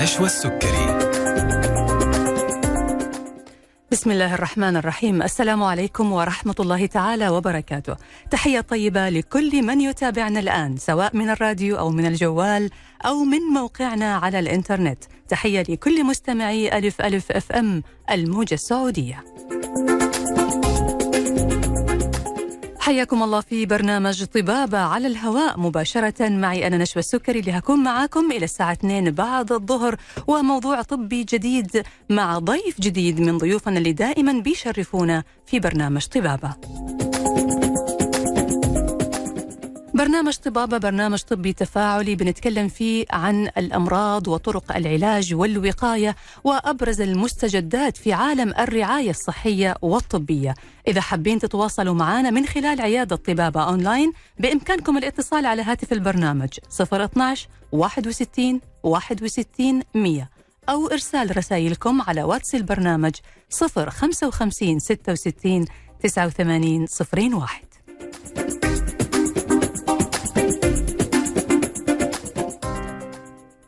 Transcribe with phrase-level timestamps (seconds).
[0.00, 0.86] نشوى السكري.
[3.92, 5.22] بسم الله الرحمن الرحيم.
[5.22, 7.96] السلام عليكم ورحمة الله تعالى وبركاته.
[8.30, 12.70] تحية طيبة لكل من يتابعنا الآن سواء من الراديو أو من الجوال
[13.06, 15.04] أو من موقعنا على الإنترنت.
[15.28, 19.24] تحية لكل مستمعي ألف ألف FM الموجة السعودية.
[22.80, 28.32] حياكم الله في برنامج طبابة على الهواء مباشرة معي أنا نشوى السكري اللي هكون معاكم
[28.32, 34.32] إلى الساعة 2 بعد الظهر وموضوع طبي جديد مع ضيف جديد من ضيوفنا اللي دائما
[34.32, 36.54] بيشرفونا في برنامج طبابة.
[40.00, 48.12] برنامج طبابة برنامج طبي تفاعلي بنتكلم فيه عن الأمراض وطرق العلاج والوقاية وأبرز المستجدات في
[48.12, 50.54] عالم الرعاية الصحية والطبية.
[50.88, 56.48] إذا حابين تتواصلوا معنا من خلال عيادة طبابة أونلاين بإمكانكم الاتصال على هاتف البرنامج
[56.80, 60.28] 012 61 61 100
[60.68, 63.14] أو إرسال رسائلكم على واتس البرنامج
[63.50, 65.64] 055 66
[66.02, 66.86] 89
[67.30, 68.69] 01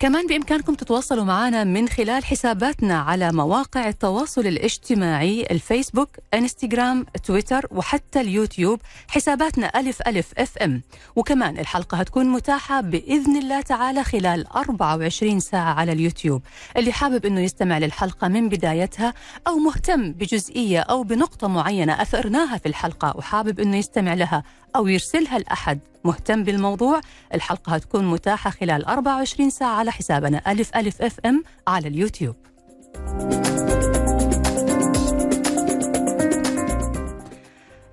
[0.02, 8.20] كمان بإمكانكم تتواصلوا معنا من خلال حساباتنا على مواقع التواصل الاجتماعي الفيسبوك إنستغرام تويتر وحتى
[8.20, 8.80] اليوتيوب.
[9.08, 10.82] حساباتنا ألف ألف FM.
[11.16, 16.42] وكمان الحلقة هتكون متاحة بإذن الله تعالى خلال 24 ساعة على اليوتيوب.
[16.76, 19.14] اللي حابب أنه يستمع للحلقة من بدايتها
[19.46, 24.42] أو مهتم بجزئية أو بنقطة معينة أثرناها في الحلقة وحابب أنه يستمع لها
[24.76, 25.78] أو يرسلها لأحد.
[26.04, 27.00] مهتم بالموضوع؟
[27.34, 32.36] الحلقة هتكون متاحة خلال 24 ساعة على حسابنا ألف ألف FM على اليوتيوب.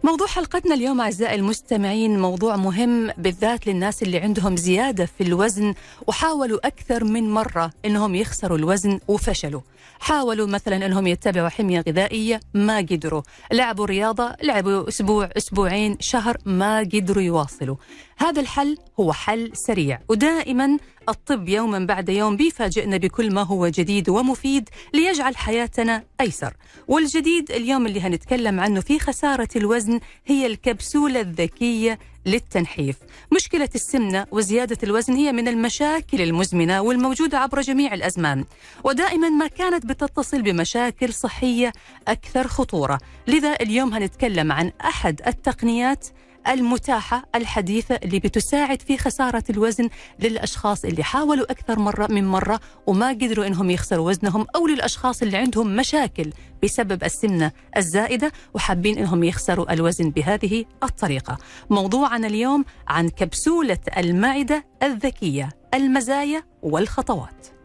[0.09, 5.73] موضوع حلقتنا اليوم أعزائي المستمعين موضوع مهم بالذات للناس اللي عندهم زيادة في الوزن
[6.08, 9.61] وحاولوا أكثر من مرة أنهم يخسروا الوزن وفشلوا.
[9.99, 13.21] حاولوا مثلا أنهم يتبعوا حمية غذائية ما قدروا.
[13.52, 17.75] لعبوا رياضة لعبوا أسبوع أسبوعين شهر ما قدروا يواصلوا.
[18.19, 19.99] هذا الحل هو حل سريع.
[20.09, 20.77] ودائما
[21.09, 26.53] الطب يوما بعد يوم بيفاجئنا بكل ما هو جديد ومفيد ليجعل حياتنا أيسر.
[26.87, 32.95] والجديد اليوم اللي هنتكلم عنه في خسارة الوزن هي الكبسولة الذكية للتنحيف.
[33.33, 38.45] مشكلة السمنة وزيادة الوزن هي من المشاكل المزمنة والموجودة عبر جميع الأزمان.
[38.83, 41.73] ودائما ما كانت بتتصل بمشاكل صحية
[42.07, 42.99] أكثر خطورة.
[43.27, 46.07] لذا اليوم هنتكلم عن أحد التقنيات
[46.48, 49.89] المتاحة الحديثة اللي بتساعد في خسارة الوزن
[50.20, 55.38] للأشخاص اللي حاولوا أكثر مرة من مرة وما قدروا إنهم يخسروا وزنهم أو للأشخاص اللي
[55.38, 56.33] عندهم مشاكل
[56.64, 61.38] بسبب السمنة الزائدة وحابين إنهم يخسروا الوزن بهذه الطريقة.
[61.70, 67.58] موضوعنا اليوم عن كبسولة المعدة الذكية المزايا والخطوات.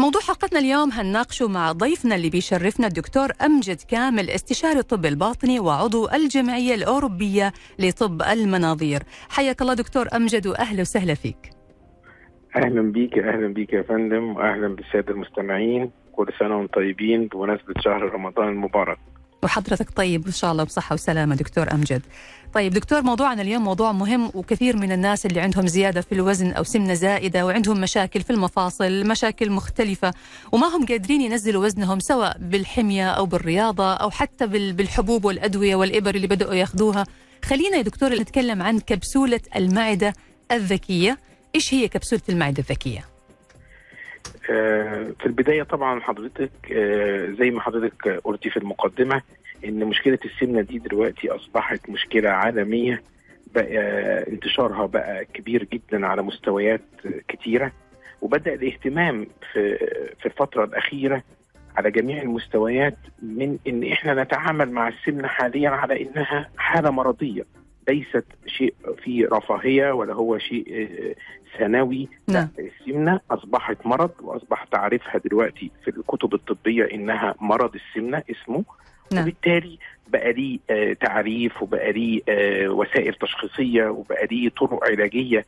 [0.00, 6.08] موضوع حلقتنا اليوم هنناقشه مع ضيفنا اللي بيشرفنا الدكتور أمجد كامل استشاري الطب الباطني وعضو
[6.08, 9.02] الجمعية الأوروبية لطب المناظير.
[9.28, 11.50] حياك الله دكتور أمجد وأهلا وسهلا فيك.
[12.56, 15.90] أهلا بيك أهلا بيك يا فندم واهلا بالسادة المستمعين.
[16.12, 18.98] كل سنة وأنتم طيبين بمناسبة شهر رمضان المبارك.
[19.42, 22.02] وحضرتك طيب إن شاء الله بصحة وسلامة دكتور أمجد.
[22.54, 26.64] طيب دكتور موضوعنا اليوم موضوع مهم وكثير من الناس اللي عندهم زيادة في الوزن أو
[26.64, 30.14] سمنة زائدة وعندهم مشاكل في المفاصل، مشاكل مختلفة
[30.52, 36.14] وما هم قادرين ينزلوا وزنهم سواء بالحمية أو بالرياضة أو حتى بال- بالحبوب والأدوية والإبر
[36.14, 37.06] اللي بدأوا ياخذوها.
[37.44, 40.14] خلينا يا دكتور نتكلم عن كبسولة المعدة
[40.52, 41.18] الذكية.
[41.54, 43.04] إيش هي كبسولة المعدة الذكية؟
[44.50, 49.22] آه، في البداية طبعا حضرتك آه، زي ما حضرتك قلتي في المقدمة
[49.64, 53.02] إن مشكلة السمنة دي دلوقتي أصبحت مشكلة عالمية
[53.54, 53.78] بقى
[54.28, 56.80] انتشارها بقى كبير جدا على مستويات
[57.28, 57.72] كتيرة
[58.22, 59.76] وبدأ الاهتمام في
[60.20, 61.22] في الفترة الأخيرة
[61.76, 67.42] على جميع المستويات من إن إحنا نتعامل مع السمنة حاليا على إنها حالة مرضية.
[67.88, 68.74] ليست شيء
[69.04, 71.14] فيه رفاهية ولا هو شيء آه،
[71.58, 72.48] ثانوي نعم.
[72.58, 78.64] السمنة أصبحت مرض وأصبح تعريفها دلوقتي في الكتب الطبية إنها مرض السمنة اسمه
[79.12, 79.22] نعم.
[79.22, 85.44] وبالتالي بقى ليه آه، تعريف وبقى ليه آه، وسائل تشخيصية وبقى ليه طرق علاجية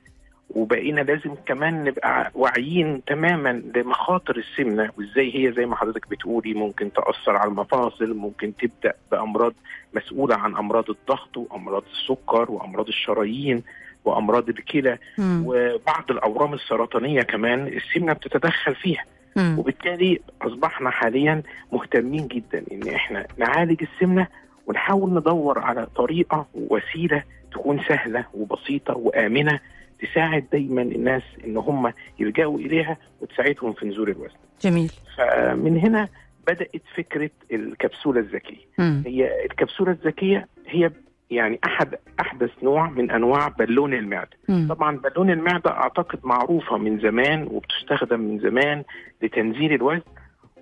[0.54, 6.92] وبقينا لازم كمان نبقى واعيين تماما لمخاطر السمنة وإزاي هي زي ما حضرتك بتقولي ممكن
[6.92, 9.52] تأثر على المفاصل ممكن تبدأ بأمراض
[9.94, 13.62] مسؤولة عن أمراض الضغط وأمراض السكر وأمراض الشرايين
[14.04, 14.98] وأمراض الكلى.
[15.20, 19.04] وبعض الأورام السرطانية كمان السمنة بتتدخل فيها
[19.36, 19.56] مم.
[19.58, 21.42] وبالتالي أصبحنا حاليا
[21.72, 24.26] مهتمين جدا إن إحنا نعالج السمنة
[24.66, 27.22] ونحاول ندور على طريقة ووسيلة
[27.52, 29.60] تكون سهلة وبسيطة وآمنة
[30.02, 34.36] تساعد دايما الناس إن هم يلجأوا إليها وتساعدهم في نزول الوزن.
[34.62, 34.92] جميل.
[35.16, 36.08] فمن هنا
[36.46, 38.64] بدأت فكرة الكبسولة الذكية.
[39.06, 40.90] هي الكبسولة الذكية هي
[41.30, 44.36] يعني احد أحدث نوع من أنواع بالون المعدة.
[44.48, 44.66] مم.
[44.70, 48.84] طبعا بالون المعدة أعتقد معروفة من زمان وبتستخدم من زمان
[49.22, 50.02] لتنزيل الوزن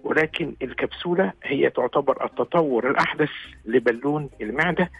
[0.05, 3.31] ولكن الكبسولة هي تعتبر التطور الأحدث
[3.64, 4.91] لبالون المعدة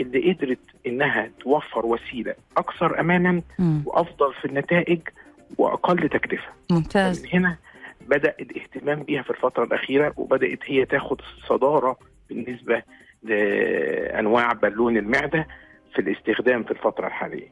[0.00, 3.82] اللي قدرت إنها توفر وسيلة أكثر امانا مم.
[3.86, 5.00] وأفضل في النتائج
[5.58, 6.48] وأقل تكلفة.
[6.70, 7.22] ممتاز.
[7.22, 7.56] من هنا
[8.08, 11.96] بدأ الاهتمام بها في الفترة الأخيرة وبدأت هي تاخد الصداره
[12.28, 12.82] بالنسبة
[13.22, 15.46] لأنواع بالون المعدة
[15.94, 17.48] في الاستخدام في الفترة الحالية.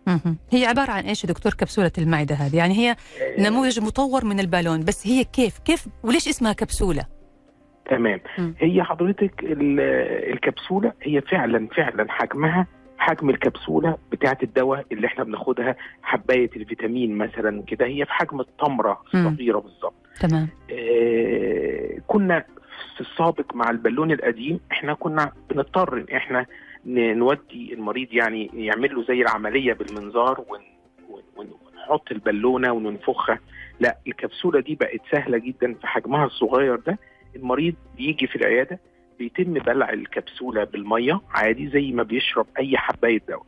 [0.51, 2.97] هي عبارة عن إيش يا دكتور كبسولة المعدة هذه؟ يعني هي
[3.39, 7.07] نموذج مطور من البالون بس هي كيف؟ كيف وليش اسمها كبسولة؟
[7.87, 8.21] تمام.
[8.59, 9.81] هي حضرتك ال-
[10.33, 12.67] الكبسولة هي فعلا فعلا حجمها
[12.99, 19.03] حجم الكبسولة بتاعة الدواء اللي إحنا بناخدها حباية الفيتامين مثلا كده هي في حجم التمرة.
[19.15, 20.49] الصغيرة بالظبط تمام.
[20.73, 22.45] آه، كنا
[22.95, 26.47] في السابق مع البالون القديم إحنا كنا بنضطر إن إحنا
[26.87, 33.39] نودي المريض يعني يعمل له زي العملية بالمنظار ون- ونحط البالونة وننفخها
[33.81, 36.99] لا الكبسولة دي بقت سهلة جدا في حجمها الصغير ده
[37.37, 38.81] المريض بيجي في العيادة
[39.19, 43.47] بيتم بلع الكبسولة بالمية عادي زي ما بيشرب أي حباية دواء.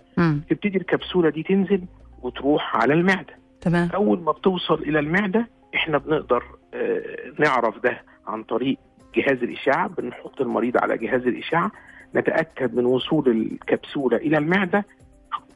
[0.50, 1.80] تبتدي الكبسولة دي تنزل
[2.22, 3.34] وتروح على المعدة.
[3.60, 3.88] تمام.
[3.94, 6.44] أول ما بتوصل إلى المعدة إحنا بنقدر
[6.74, 7.02] آه،
[7.38, 8.78] نعرف ده عن طريق
[9.14, 9.88] جهاز الإشعة.
[9.88, 11.70] بنحط المريض على جهاز الإشعة.
[12.14, 14.84] نتأكد من وصول الكبسولة إلى المعدة.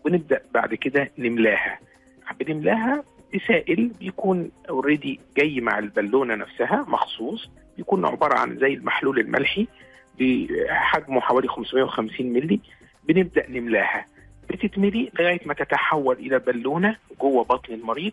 [0.06, 1.78] ونبدأ بعد كده نملاها.
[2.40, 3.04] بنملاها
[3.34, 7.50] بسائل بيكون اوريدي جاي مع البالونة نفسها مخصوص.
[7.78, 9.66] بيكون عبارة عن زي المحلول الملحي
[10.20, 12.60] بحجمه حوالي 550 مللي
[13.08, 14.06] بنبدأ نملاها.
[14.50, 18.12] بتتملي لغاية ما تتحول إلى بالونة جوه بطن المريض.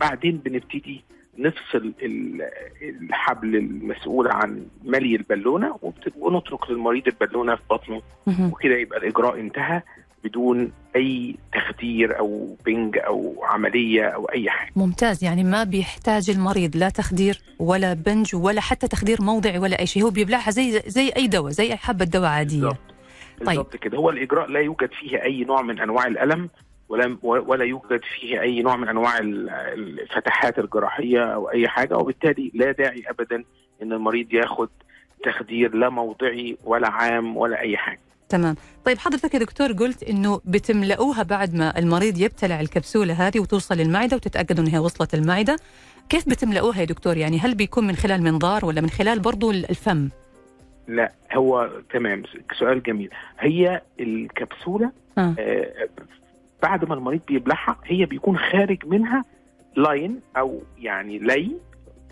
[0.00, 1.04] بعدين بنبتدي
[1.38, 2.48] نفصل ال-
[2.82, 5.78] الحبل المسؤول عن ملي البالونة
[6.16, 8.02] ونترك للمريض البالونة في بطنه.
[8.52, 9.82] وكده يبقى الإجراء انتهى.
[10.24, 14.70] بدون أي تخدير أو بنج أو عملية أو أي حاجة.
[14.76, 19.86] ممتاز يعني ما بيحتاج المريض لا تخدير ولا بنج ولا حتى تخدير موضعي ولا أي
[19.86, 20.02] شيء.
[20.04, 22.60] هو بيبلعها زي زي أي دواء زي أي حبة دواء عادية.
[22.60, 22.78] بالظبط
[23.40, 23.98] بالظبط كده.
[23.98, 26.48] هو الإجراء لا يوجد فيه أي نوع من أنواع الألم
[26.88, 31.96] ولا ولا يوجد فيه أي نوع من أنواع ال- الفتحات الجراحية أو أي حاجة.
[31.96, 33.44] وبالتالي لا داعي ابدا
[33.82, 34.68] إن المريض ياخد
[35.24, 37.98] تخدير لا موضعي ولا عام ولا أي حاجة.
[38.28, 38.56] تمام.
[38.84, 44.16] طيب حضرتك يا دكتور قلت إنه بتملؤوها بعد ما المريض يبتلع الكبسولة هذه وتوصل للمعدة
[44.16, 45.56] وتتاكدوا انها وصلت المعدة.
[46.08, 50.08] كيف بتملؤوها يا دكتور؟ يعني هل بيكون من خلال منظار ولا من خلال برضو الفم؟
[50.88, 52.22] لا هو تمام.
[52.58, 53.10] سؤال جميل.
[53.38, 55.34] هي الكبسولة آه.
[55.38, 55.88] آه
[56.62, 59.24] بعد ما المريض بيبلعها هي بيكون خارج منها
[59.76, 61.50] لاين أو يعني لي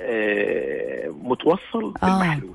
[0.00, 2.06] آه متوصل آه.
[2.06, 2.55] بالمحلول.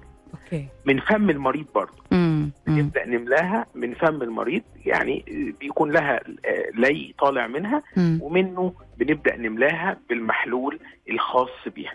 [0.86, 2.80] من فم المريض برضه امم أمم.
[2.80, 5.24] نبدا نملاها من فم المريض يعني
[5.60, 6.16] بيكون لها
[6.46, 8.20] آه، لي طالع منها أمم.
[8.22, 10.80] ومنه بنبدأ نملاها بالمحلول
[11.10, 11.94] الخاص بيها.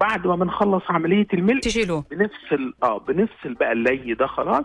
[0.00, 4.64] بعد ما بنخلص عملية الملء تشيلوه بنفصل آه بنفصل بقى اللي ده خلاص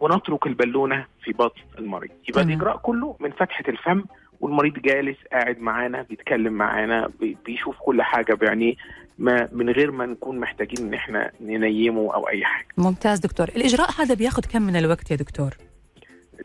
[0.00, 2.42] ونترك البالونة في بطن المريض يبقى.
[2.42, 4.04] الإجراء كله من فتحة الفم
[4.40, 8.74] والمريض جالس قاعد معانا بيتكلم معانا بي- بيشوف كل حاجة بعينيه
[9.18, 13.90] ما من غير ما نكون محتاجين إن إحنا ننيمه أو أي حاجة ممتاز دكتور الإجراء
[13.98, 15.50] هذا بياخذ كم من الوقت يا دكتور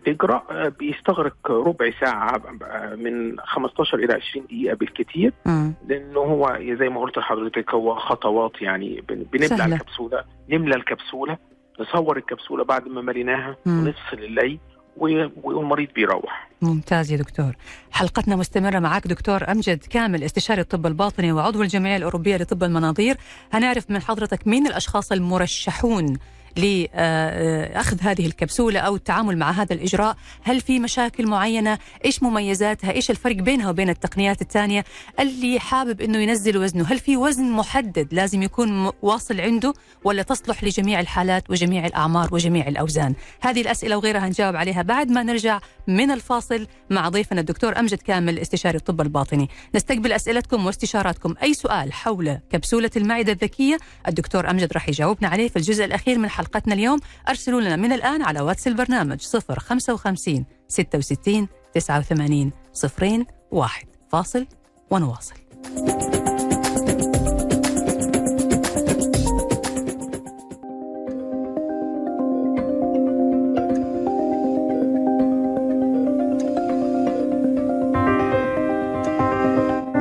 [0.08, 2.42] الإجراء بيستغرق ربع ساعة
[2.96, 5.34] من 15 إلى 20 دقيقة بالكثير.
[5.88, 9.76] لأنه هو زي ما قلت لحضرتك هو خطوات يعني بن- بنبلع سهلة.
[9.76, 11.38] الكبسولة نملى الكبسولة
[11.80, 13.56] نصور الكبسولة بعد ما مليناها.
[13.66, 14.69] ونفصل اللي و-
[15.44, 16.50] والمريض بيروح.
[16.62, 17.56] ممتاز يا دكتور.
[17.92, 19.52] حلقتنا مستمرة معك دكتور.
[19.52, 23.18] أمجد كامل استشاري الطب الباطني وعضو الجمعية الأوروبية لطب المناظير.
[23.54, 26.18] هنعرف من حضرتك مين الأشخاص المرشحون
[26.60, 30.16] لأخذ هذه الكبسولة أو التعامل مع هذا الإجراء.
[30.44, 34.84] هل في مشاكل معينة؟ إيش مميزاتها؟ إيش الفرق بينها وبين التقنيات الثانية
[35.20, 39.74] اللي حابب أنه ينزل وزنه؟ هل في وزن محدد لازم يكون واصل عنده
[40.04, 45.24] ولا تصلح لجميع الحالات وجميع الأعمار وجميع الأوزان؟ هذه الأسئلة وغيرها نجاوب عليها بعد ما
[45.24, 49.50] نرجع من الفاصل مع ضيفنا الدكتور أمجد كامل استشاري الطب الباطني.
[49.76, 51.36] نستقبل أسئلتكم واستشاراتكم.
[51.44, 56.30] أي سؤال حول كبسولة المعدة الذكية؟ الدكتور أمجد راح يجاوبنا عليه في الجزء الأخير من
[56.50, 59.22] حلقتنا اليوم أرسلوا لنا من الآن على واتس البرنامج
[59.58, 64.46] 055 66 89 صفرين واحد فاصل
[64.92, 65.36] ونواصل.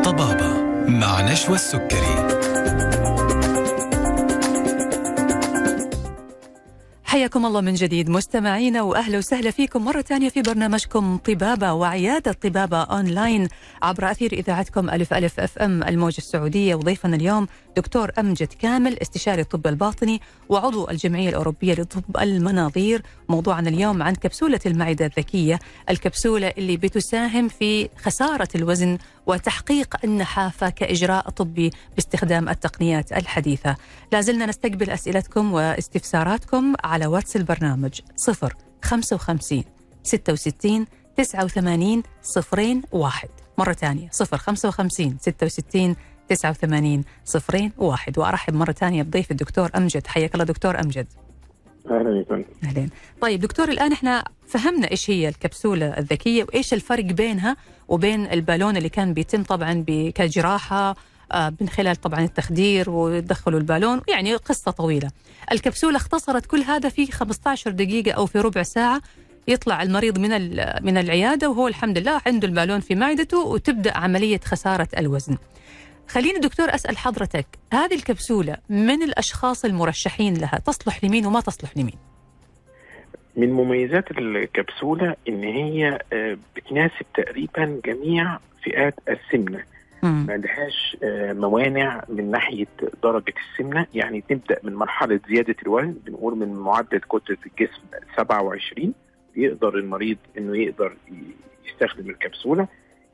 [0.04, 2.37] طبابة مع نشوى السكري.
[7.28, 12.82] حياكم الله من جديد مستمعينا وأهلا وسهلا فيكم مرة ثانية في برنامجكم طبابة وعيادة طبابة
[12.82, 13.48] أونلاين
[13.82, 16.74] عبر أثير إذاعتكم ألف ألف أف أم الموجة السعودية.
[16.74, 23.02] وضيفنا اليوم دكتور أمجد كامل استشاري الطب الباطني وعضو الجمعية الأوروبية لطب المناظير.
[23.28, 25.58] موضوعنا اليوم عن كبسولة المعدة الذكية
[25.90, 33.76] الكبسولة اللي بتساهم في خسارة الوزن وتحقيق النحافه كاجراء طبي باستخدام التقنيات الحديثة.
[34.12, 39.64] لازلنا نستقبل أسئلتكم واستفساراتكم على واتس البرنامج 0 55
[40.02, 43.28] 66 89 صفرين واحد.
[43.58, 45.96] مرة ثانية 0 55 66
[46.28, 48.18] 89 صفرين واحد.
[48.18, 50.06] وأرحب مرة ثانية بضيف الدكتور أمجد.
[50.06, 51.06] حياك الله دكتور أمجد.
[51.90, 52.24] أهلا
[52.64, 52.90] أهلين.
[53.20, 57.56] طيب دكتور الآن إحنا فهمنا إيش هي الكبسولة الذكية وإيش الفرق بينها
[57.88, 60.96] وبين البالون اللي كان بيتم طبعا كجراحة
[61.32, 64.00] آه، من خلال طبعا التخدير ودخلوا البالون.
[64.08, 65.10] يعني قصة طويلة.
[65.52, 69.00] الكبسولة اختصرت كل هذا في 15 دقيقة أو في ربع ساعة.
[69.48, 70.30] يطلع المريض من
[70.84, 75.36] من العيادة وهو الحمد لله عنده البالون في معدته وتبدأ عملية خسارة الوزن.
[76.08, 81.98] خليني دكتور أسأل حضرتك هذه الكبسولة من الأشخاص المرشحين لها تصلح لمين وما تصلح لمين؟
[83.36, 85.98] من مميزات الكبسولة إن هي
[86.56, 89.64] بتناسب تقريبا جميع فئات السمنة.
[90.02, 90.96] ما عندهاش
[91.38, 92.66] موانع من ناحية
[93.02, 93.86] درجة السمنة.
[93.94, 97.82] يعني تبدأ من مرحلة زيادة الوزن بنقول من معدل كتلة الجسم
[98.16, 98.94] 27
[99.36, 100.96] يقدر المريض إنه يقدر
[101.66, 102.68] يستخدم الكبسولة.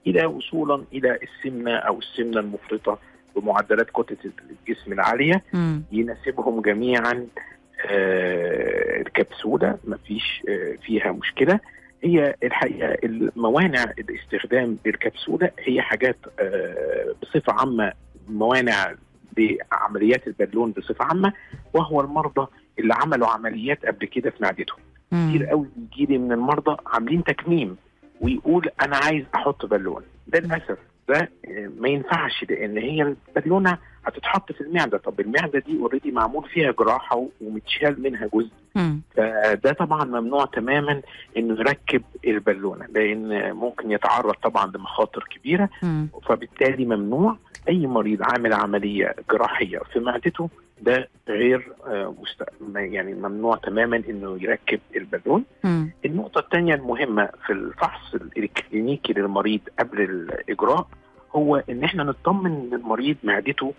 [0.07, 2.99] إلى وصولا إلى السمنه أو السمنه المفرطه
[3.37, 5.43] بمعدلات كتلة الجسم العالية.
[5.93, 7.27] يناسبهم جميعا
[7.87, 11.61] آه الكبسولة ما فيش آه فيها مشكلة.
[12.03, 17.93] هي الحقيقة الموانع الاستخدام للكبسولة هي حاجات آه بصفة عامة
[18.29, 18.95] موانع
[19.37, 21.33] بعمليات البالون بصفة عامة
[21.75, 22.47] وهو المرضى
[22.79, 24.79] اللي عملوا عمليات قبل كده في معدتهم.
[25.11, 27.77] كتير قوي بيجي لي من المرضى عاملين تكميم.
[28.25, 30.03] ويقول أنا عايز أحط بالون.
[30.35, 30.79] للأسف
[31.09, 31.29] ده
[31.79, 34.99] ما ينفعش لأن هي البالونة هتتحط في المعدة.
[34.99, 38.51] طب المعدة دي already معمول فيها جراحة ومتشال منها جزء.
[39.17, 41.03] فده طبعا ممنوع تماما
[41.37, 45.69] إنه يركب البالونة لأن ممكن يتعرض طبعا لمخاطر كبيرة.
[46.29, 47.37] فبالتالي ممنوع
[47.69, 50.49] أي مريض عامل عملية جراحية في معدته
[50.83, 52.45] ده غير آه، مست...
[52.77, 55.45] يعني ممنوع تماما إنه يركب البالون.
[55.65, 55.91] مم.
[56.05, 60.87] النقطة الثانية المهمة في الفحص الكلينيكي للمريض قبل الإجراء
[61.37, 63.75] هو إن إحنا نطمن إن المريض معدته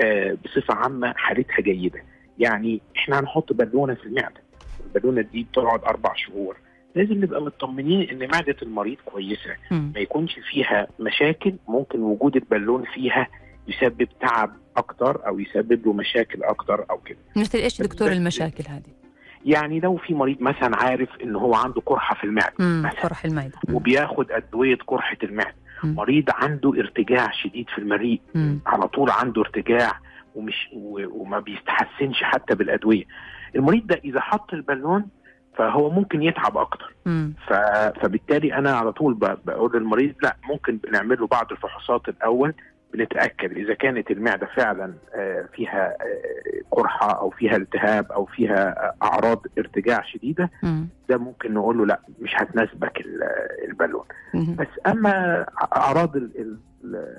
[0.00, 2.02] آه، بصفة عامة حالتها جيدة.
[2.38, 4.40] يعني إحنا هنحط بالونة في المعدة.
[4.86, 6.56] البالونة دي بتقعد أربع شهور.
[6.94, 9.56] لازم نبقى مطمنين إن معدة المريض كويسة.
[9.70, 9.92] مم.
[9.94, 13.28] ما يكونش فيها مشاكل ممكن وجود البالون فيها
[13.68, 19.00] يسبب تعب أكتر أو يسبب له مشاكل أكتر أو كده مثل إيش دكتور المشاكل هذه؟
[19.44, 22.54] يعني لو في مريض مثلا عارف إن هو عنده قرحة في المعدة.
[22.58, 23.58] مثلا قرح المعدة.
[23.72, 25.54] وبياخد أدوية قرحة المعدة.
[25.84, 28.20] مريض عنده ارتجاع شديد في المريء.
[28.66, 29.92] على طول عنده ارتجاع
[30.34, 30.68] ومش
[31.10, 33.04] وما بيستحسنش حتى بالأدوية
[33.56, 35.06] المريض ده إذا حط البالون
[35.56, 36.94] فهو ممكن يتعب أكتر.
[37.48, 37.52] ف...
[38.02, 39.38] فبالتالي أنا على طول ب...
[39.44, 42.54] بقول للمريض لا ممكن بنعمل له بعض الفحوصات الأول
[42.94, 48.94] بنتأكد إذا كانت المعدة فعلا آه، فيها آه، قرحة أو فيها التهاب أو فيها آه،
[49.06, 50.50] أعراض ارتجاع شديدة.
[51.08, 53.22] ده ممكن نقول له لا مش هتناسبك ال-
[53.68, 54.04] البالون.
[54.34, 56.16] بس أما أعراض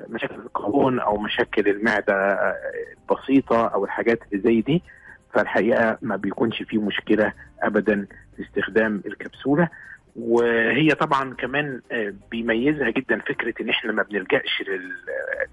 [0.09, 2.15] مشاكل القولون أو مشاكل المعدة
[3.01, 4.83] البسيطة أو الحاجات اللي زي دي
[5.33, 8.05] فالحقيقة ما بيكونش فيه مشكلة ابدا
[8.37, 9.69] في استخدام الكبسولة
[10.15, 14.95] وهي طبعا كمان آه، بيميزها جدا فكرة إن إحنا ما بنلجأش لل-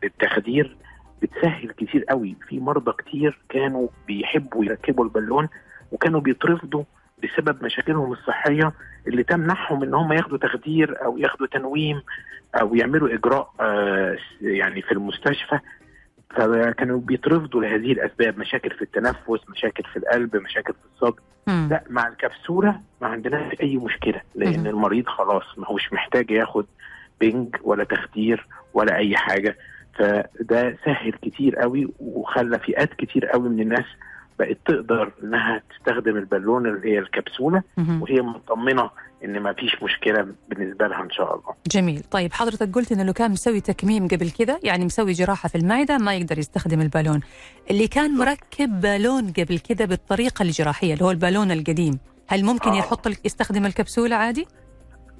[0.03, 0.77] للتخدير.
[1.23, 2.37] بتسهل كتير قوي.
[2.49, 5.49] في مرضى كتير كانوا بيحبوا يركبوا البالون
[5.93, 6.85] وكانوا بيترفضوا
[7.23, 8.73] بسبب مشاكلهم الصحية
[9.07, 12.03] اللي تمنعهم إن هم ياخدوا تخدير أو ياخدوا تنويم
[12.55, 15.59] أو يعملوا إجراء آه، يعني في المستشفى.
[16.31, 21.21] فكانوا بيترفضوا لهذه الأسباب مشاكل في التنفس مشاكل في القلب مشاكل في الصدر.
[21.49, 21.69] مم.
[21.71, 24.67] لا مع الكبسولة ما عندناش أي مشكلة لأن مم.
[24.67, 26.67] المريض خلاص ما هوش محتاج ياخد
[27.21, 29.57] بنج ولا تخدير ولا أي حاجة
[29.99, 33.85] فده سهل كتير قوي وخلى فئات كتير قوي من الناس
[34.39, 38.03] بقت تقدر إنها تستخدم البالون اللي هي الكبسولة مم.
[38.03, 38.91] وهي مطمنة
[39.25, 43.13] إن ما فيش مشكلة بالنسبة لها إن شاء الله جميل طيب حضرتك قلت انه لو
[43.13, 47.21] كان مسوي تكميم قبل كذا يعني مسوي جراحة في المعدة ما يقدر يستخدم البالون
[47.71, 52.79] اللي كان مركب بالون قبل كذا بالطريقة الجراحية اللي هو البالون القديم هل ممكن آه.
[52.79, 54.47] يحط يستخدم الكبسولة عادي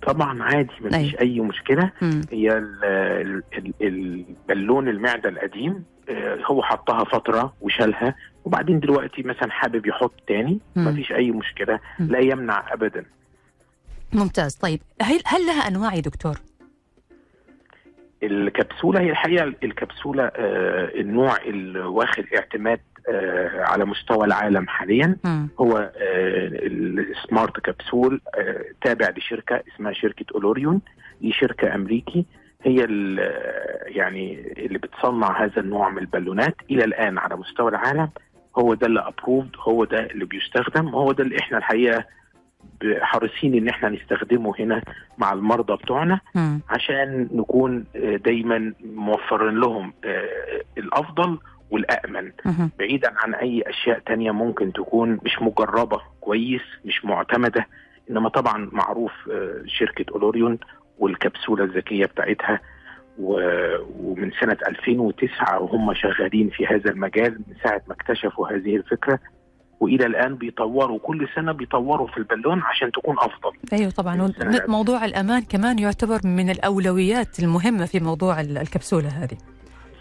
[0.07, 1.21] طبعا عادي مفيش أيوة.
[1.21, 2.21] أي مشكلة مم.
[2.33, 3.43] هي ال- ال-
[3.83, 8.15] ال- البالون المعدة القديم آه، هو حطها فترة وشالها
[8.45, 10.89] وبعدين دلوقتي مثلا حابب يحط تاني مم.
[10.89, 12.07] مفيش أي مشكلة مم.
[12.09, 13.05] لا يمنع ابدا
[14.13, 16.35] ممتاز طيب هل هل لها أنواع يا دكتور؟
[18.23, 25.17] الكبسولة هي الحقيقة الكبسولة آه، النوع اللي واخد اعتماد آه، على مستوى العالم حاليا.
[25.25, 25.49] مم.
[25.61, 28.21] هو آه، السمارت كبسول
[28.83, 30.81] تابع لشركة اسمها شركة أولوريون
[31.21, 32.27] دي شركة أمريكي.
[32.63, 32.77] هي
[33.87, 38.09] يعني اللي بتصنع هذا النوع من البالونات إلى الآن على مستوى العالم.
[38.59, 42.05] هو ده اللي ابروفد هو ده اللي بيستخدم هو ده اللي إحنا الحقيقة
[43.01, 44.83] حريصين إن إحنا نستخدمه هنا
[45.19, 46.61] مع المرضى بتوعنا مم.
[46.69, 50.29] عشان نكون آه، دايما موفرين لهم آه،
[50.79, 51.39] الأفضل
[51.71, 52.71] والامن مهم.
[52.79, 57.67] بعيدا عن أي أشياء تانية ممكن تكون مش مجربة كويس مش معتمدة
[58.11, 60.59] إنما طبعا معروف آه، شركة أولوريون
[60.99, 62.61] والكبسولة الذكية بتاعتها
[63.19, 69.19] ومن سنة 2009 وهم شغالين في هذا المجال من ساعة ما اكتشفوا هذه الفكرة
[69.81, 74.33] وإلى الآن بيطوروا كل سنة بيطوروا في البالون عشان تكون أفضل أيوه طبعا
[74.69, 79.37] موضوع الأمان كمان يعتبر من الأولويات المهمة في موضوع ال- الكبسولة هذه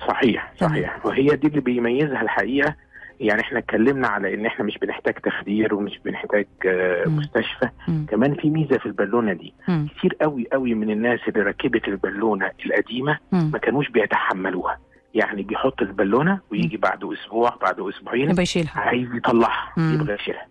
[0.08, 0.54] صحيح.
[0.60, 2.76] صحيح وهي دي اللي بيميزها الحقيقة
[3.20, 7.06] يعني إحنا اتكلمنا على إن إحنا مش بنحتاج تخدير ومش بنحتاج آه،.
[7.10, 8.06] مستشفى مم.
[8.10, 9.88] كمان في ميزة في البالونة دي مم.
[9.98, 13.50] كتير قوي قوي من الناس اللي ركبت البالونة القديمة مم.
[13.54, 14.78] ما كانوش بيتحملوها
[15.18, 19.94] يعني بيحط البالونة ويجي بعد أسبوع بعد أسبوعين يبغى يشيلها عايز يطلعها مم.
[19.94, 20.48] يبغى يشيلها.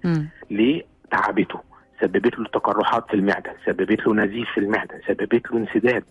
[0.51, 1.61] ليه تعبته
[2.01, 6.05] سببت له تقرحات في المعدة سببت له نزيف في المعدة سببت له انسداد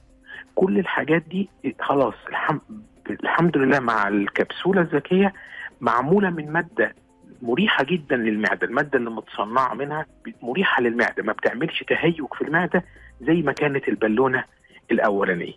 [0.56, 1.50] كل الحاجات دي
[1.82, 2.62] خلاص الحمد,
[3.10, 5.34] الحمد لله مع الكبسولة الذكية
[5.82, 6.96] معمولة من مادة
[7.42, 10.06] مريحة جدا للمعدة المادة اللي متصنعة منها
[10.41, 12.84] مريحة للمعدة ما بتعملش تهيج في المعدة
[13.22, 14.44] زي ما كانت البالونة
[14.91, 15.54] الأولانية.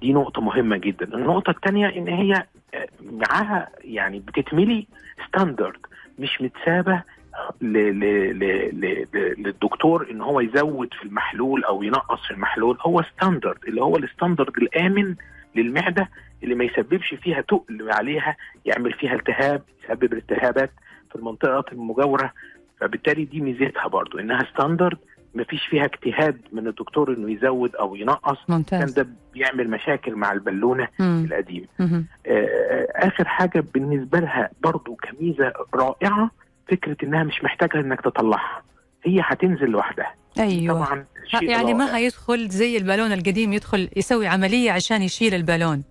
[0.00, 1.14] دي نقطة مهمة جدا.
[1.14, 2.34] النقطة الثانية إن هي
[2.74, 4.86] آه، معاها يعني بتتملي
[5.28, 5.76] standard
[6.18, 6.42] مش
[7.60, 12.78] ل- للدكتور إن هو يزود في المحلول أو ينقص في المحلول.
[12.80, 15.14] هو standard اللي هو ال standard الآمن
[15.56, 16.08] للمعدة
[16.42, 20.70] اللي ما يسببش فيها تقل عليها يعمل فيها التهاب يسبب التهابات
[21.10, 22.32] في المنطقة المجاورة.
[22.80, 24.98] فبالتالي دي ميزتها برضو إنها standard
[25.36, 28.36] ما فيش فيها اجتهاد من الدكتور إنه يزود أو ينقص.
[28.48, 30.88] كان ممتاز ده بيعمل مشاكل مع البالونة.
[31.00, 31.66] القديمة.
[31.78, 32.06] مهم.
[32.26, 36.30] آه، آخر حاجة بالنسبة لها برضو كميزة رائعة
[36.68, 38.62] فكرة إنها مش محتاجة إنك تطلعها.
[39.04, 40.14] هي هتنزل لوحدها.
[40.38, 40.84] أيوه.
[40.84, 41.96] طبعا شيء يعني ما رائع.
[41.96, 45.82] هيدخل زي البالون القديم يدخل يسوي عملية عشان يشيل البالون.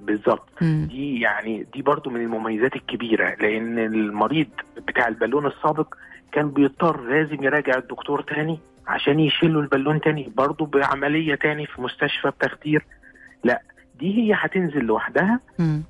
[0.00, 0.48] بالظبط.
[0.62, 4.46] دي يعني دي برضو من المميزات الكبيرة لأن المريض
[4.88, 5.94] بتاع البالون السابق
[6.32, 8.58] كان بيضطر لازم يراجع الدكتور تاني.
[8.86, 12.84] عشان يشيل له البالون تاني برضو بعملية تاني في مستشفى بتخدير
[13.44, 13.62] لا
[14.00, 15.40] دي هي هتنزل لوحدها.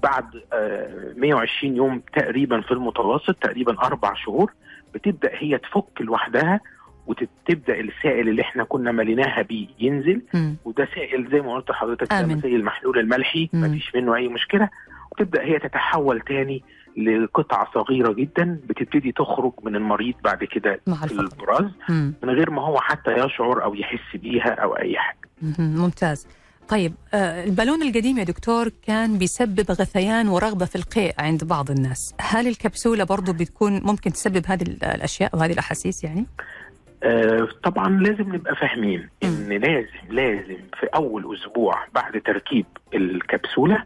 [0.03, 4.53] بعد آه، 120 يوم تقريبا في المتوسط تقريبا أربع شهور
[4.95, 6.61] بتبدأ هي تفك لوحدها
[7.07, 10.23] وتبدأ السائل اللي إحنا كنا مليناها بيه ينزل.
[10.65, 12.13] وده سائل زي ما قلت لحضرتك.
[12.41, 13.49] زي المحلول الملحي.
[13.71, 14.69] مفيش منه أي مشكلة
[15.13, 16.63] وتبدأ هي تتحول تاني
[16.97, 20.81] لقطعة صغيرة جدا بتبتدي تخرج من المريض بعد كده
[21.21, 21.71] البراز.
[22.23, 25.19] من غير ما هو حتى يشعر أو يحس بيها أو أي حاجة.
[25.59, 26.27] ممتاز
[26.69, 32.15] طيب آه، البالون القديم يا دكتور كان بيسبب غثيان ورغبة في القيء عند بعض الناس
[32.21, 36.27] هل الكبسولة برضو بتكون ممكن تسبب هذه ال- الأشياء وهذه الأحاسيس يعني؟
[37.03, 43.85] آه، طبعا لازم نبقى فاهمين إن لازم لازم في أول أسبوع بعد تركيب الكبسولة.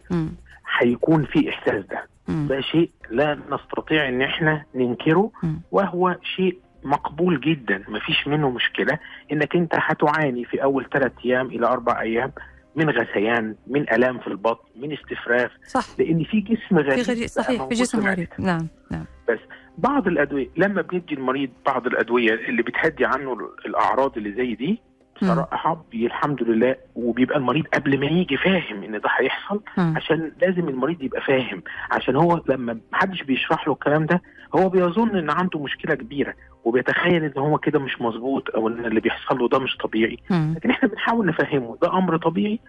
[0.79, 2.05] هيكون في إحساس ده.
[2.49, 5.31] ده شيء لا نستطيع إن إحنا ننكره.
[5.71, 7.85] وهو شيء مقبول جدا.
[7.89, 8.99] مفيش منه مشكلة.
[9.33, 12.33] إنك أنت هتعاني في أول ثلاث أيام إلى أربع أيام
[12.77, 15.49] من غثيان من ألام في البطن من استفراغ.
[15.67, 15.85] صح.
[15.99, 17.05] لأن في جسم في غريب.
[17.05, 18.07] غريب بقى صحيح في جسم.
[18.07, 18.29] غريب.
[18.39, 19.05] نعم نعم.
[19.79, 24.81] بعض الأدوية لما بندي المريض بعض الأدوية اللي بتهدي عنه الأعراض اللي زي دي
[25.23, 29.61] بصراحه الحمد لله وبيبقى المريض قبل ما يجي فاهم إن ده هيحصل.
[29.97, 34.23] عشان لازم المريض يبقى فاهم عشان هو لما محدش بيشرح له الكلام ده
[34.57, 39.01] هو بيظن إن عنده مشكلة كبيرة وبيتخيل إن هو كده مش مظبوط أو إن اللي
[39.01, 40.19] بيحصل له ده مش طبيعي.
[40.57, 42.61] لكن إحنا بنحاول نفهمه ده أمر طبيعي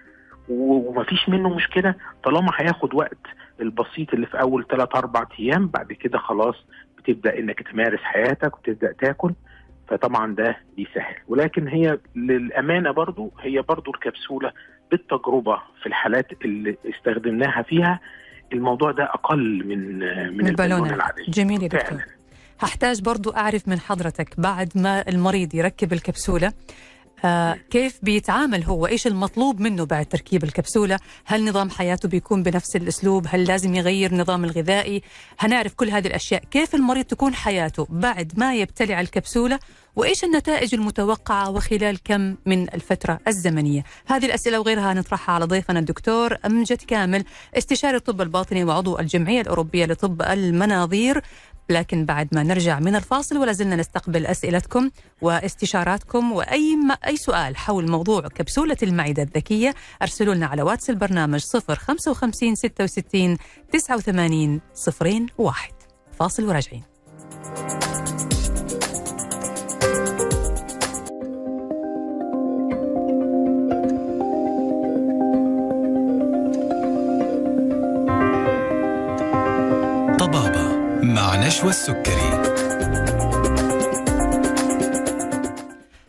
[0.49, 3.17] ومفيش منه مشكلة طالما هياخد وقت
[3.61, 6.55] البسيط اللي في أول 3 4 أيام بعد كده خلاص
[6.97, 9.33] بتبدأ إنك تمارس حياتك وتبدأ تاكل
[9.91, 14.51] فطبعا ده بيسهل ولكن هي للأمانة برضو هي برضو الكبسولة
[14.91, 17.99] بالتجربة في الحالات اللي استخدمناها فيها
[18.54, 21.23] الموضوع ده أقل من من البالونه البالونة العادية.
[21.27, 21.82] جميل يا دكتور.
[21.89, 22.06] فعلا.
[22.60, 26.54] هحتاج برضو أعرف من حضرتك بعد ما المريض يركب الكبسولة
[27.25, 32.75] آه كيف بيتعامل هو؟ إيش المطلوب منه بعد تركيب الكبسولة؟ هل نظام حياته بيكون بنفس
[32.75, 35.01] الأسلوب؟ هل لازم يغير نظام الغذائي؟
[35.39, 36.43] هنعرف كل هذه الأشياء.
[36.51, 39.60] كيف المريض تكون حياته بعد ما يبتلع الكبسولة؟
[39.95, 46.38] وإيش النتائج المتوقعة وخلال كم من الفترة الزمنية؟ هذه الأسئلة وغيرها نطرحها على ضيفنا الدكتور
[46.45, 47.23] أمجد كامل
[47.57, 51.21] استشاري الطب الباطني وعضو الجمعية الأوروبية لطب المناظير.
[51.71, 54.89] لكن بعد ما نرجع من الفاصل ولا زلنا نستقبل أسئلتكم
[55.21, 61.43] واستشاراتكم وأي ما أي سؤال حول موضوع كبسولة المعدة الذكية أرسلوا لنا على واتس البرنامج
[61.69, 63.38] 055 66
[63.71, 64.62] 89
[65.38, 65.71] 01
[66.19, 66.84] فاصل وراجعين.
[81.41, 82.51] مع نشوى السكري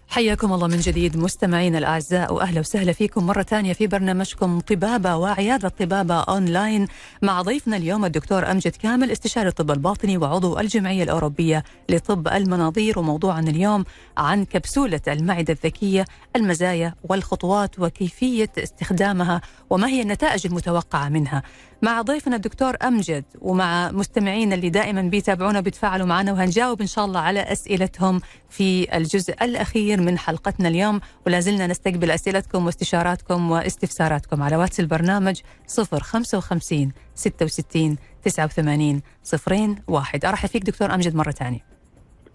[0.08, 5.68] حياكم الله من جديد مستمعينا الأعزاء وأهلا وسهلا فيكم مرة ثانية في برنامجكم طبابة وعيادة
[5.68, 6.86] طبابة أونلاين
[7.22, 13.50] مع ضيفنا اليوم الدكتور أمجد كامل استشاري الطب الباطني وعضو الجمعية الأوروبية لطب المناظير وموضوعنا
[13.50, 13.84] اليوم
[14.16, 16.04] عن كبسولة المعدة الذكية
[16.36, 19.40] المزايا والخطوات وكيفية استخدامها
[19.70, 21.42] وما هي النتائج المتوقعة منها.
[21.82, 27.20] مع ضيفنا الدكتور أمجد ومع مستمعينا اللي دائما بيتابعونا وبيتفاعلوا معنا وهنجاوب إن شاء الله
[27.20, 31.00] على أسئلتهم في الجزء الأخير من حلقتنا اليوم.
[31.26, 40.24] ولا زلنا نستقبل أسئلتكم واستشاراتكم واستفساراتكم على واتس البرنامج 055 66 89 صفرين واحد.
[40.24, 41.64] أرحب فيك دكتور أمجد مرة ثانية.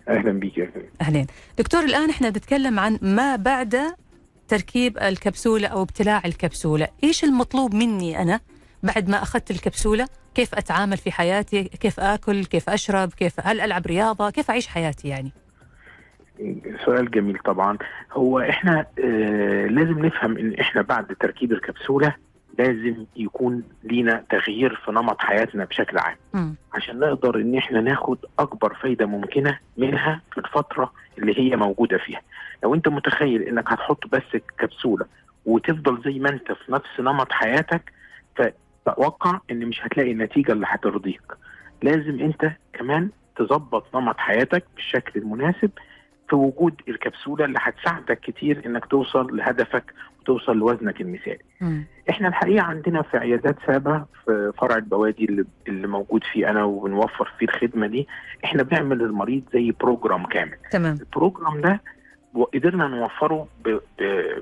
[0.10, 1.28] أهلا بك أهلين.
[1.58, 3.96] دكتور الآن إحنا بنتكلم عن ما بعد
[4.48, 6.88] تركيب الكبسولة أو ابتلاع الكبسولة.
[7.04, 8.40] إيش المطلوب مني أنا
[8.84, 13.88] بعد ما أخذت الكبسولة كيف أتعامل في حياتي كيف آكل كيف أشرب كيف هل ألعب
[13.88, 15.32] رياضة كيف أعيش حياتي يعني؟
[16.86, 17.78] سؤال جميل طبعا.
[18.12, 22.16] هو إحنا آه لازم نفهم إن إحنا بعد تركيب الكبسولة
[22.60, 26.16] لازم يكون لينا تغيير في نمط حياتنا بشكل عام.
[26.34, 26.54] م.
[26.74, 32.22] عشان نقدر إن إحنا ناخد أكبر فايدة ممكنة منها في الفترة اللي هي موجودة فيها.
[32.64, 35.06] لو أنت متخيل إنك هتحط بس الكبسوله
[35.46, 37.92] وتفضل زي ما أنت في نفس نمط حياتك
[38.92, 41.22] فتوقع إن مش هتلاقي النتيجة اللي هترضيك
[41.82, 45.72] لازم أنت كمان تظبط نمط حياتك بالشكل المناسب
[46.30, 51.40] في وجود الكبسولة اللي هتساعدك كتير إنك توصل لهدفك وتوصل لوزنك المثالي.
[51.62, 51.82] م.
[52.10, 57.32] إحنا الحقيقة عندنا في عيادات سابة في فرع البوادي اللي, اللي موجود فيه أنا وبنوفر
[57.40, 58.08] فيه الخدمة دي
[58.46, 60.56] إحنا بنعمل للمريض زي program كامل.
[60.72, 60.98] تمام.
[61.00, 61.82] ال program ده
[62.38, 63.48] وقدرنا نوفره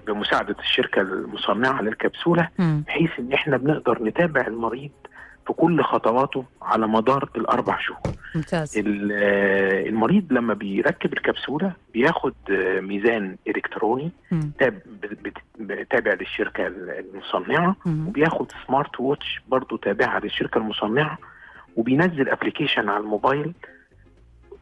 [0.07, 4.91] بمساعدة الشركة المصنعة للكبسولة بحيث إن إحنا بنقدر نتابع المريض
[5.47, 7.99] في كل خطواته على مدار الأربع شهور.
[8.35, 8.73] ممتاز.
[9.87, 12.33] المريض لما بيركب الكبسولة بياخد
[12.79, 14.11] ميزان إلكتروني
[15.89, 17.75] تابع للشركة المصنعة
[18.07, 21.17] وبياخد smart watch برضه تابعه للشركة المصنعة
[21.75, 23.53] وبينزل application على الموبايل.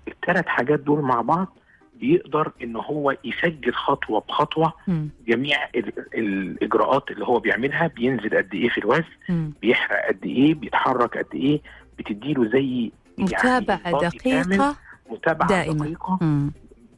[0.08, 1.58] الثلاث حاجات دول مع بعض
[2.08, 4.74] بيقدر إن هو يسجل خطوة بخطوة.
[4.88, 5.08] م.
[5.28, 5.58] جميع
[6.14, 11.62] الإجراءات اللي هو بيعملها بينزل قد إيه في الوزن بيحرق قد إيه بيتحرك قد إيه
[12.00, 14.76] بتديله زي متابعة يعني دقيقة
[15.10, 15.86] متابعة دائمة.
[15.86, 16.52] دقيقة م.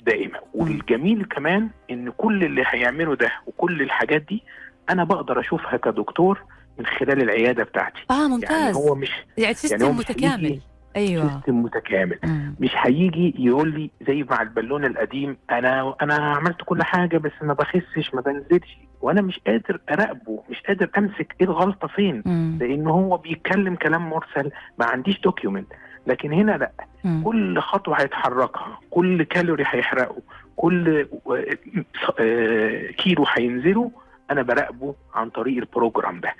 [0.05, 0.39] دائمة.
[0.53, 4.43] والجميل كمان إن كل اللي هيعمله ده وكل الحاجات دي
[4.89, 6.43] أنا بقدر أشوفها كدكتور
[6.79, 7.99] من خلال العيادة بتاعتي.
[8.11, 8.51] آه ممتاز.
[8.51, 10.59] يعني هو مش يعني system يعني متكامل.
[10.95, 11.33] أيوه.
[11.35, 12.19] system متكامل.
[12.23, 12.55] مم.
[12.59, 17.53] مش هيجي يقول لي زي مع البالون القديم أنا أنا عملت كل حاجة بس ما
[17.53, 18.77] بخسش ما بنزلش.
[19.01, 22.23] وأنا مش قادر أراقبه مش قادر أمسك إيه الغلطة فين.
[22.25, 22.57] مم.
[22.61, 25.67] لأن هو بيتكلم كلام مرسل ما عنديش document
[26.07, 26.71] لكن هنا لأ.
[27.03, 27.21] مم.
[27.25, 30.15] كل خطوة هيتحركها كل كالوري هيحرقه
[30.55, 31.05] كل
[32.97, 33.91] كيلو هينزله
[34.31, 36.33] أنا براقبه عن طريق ال program ده.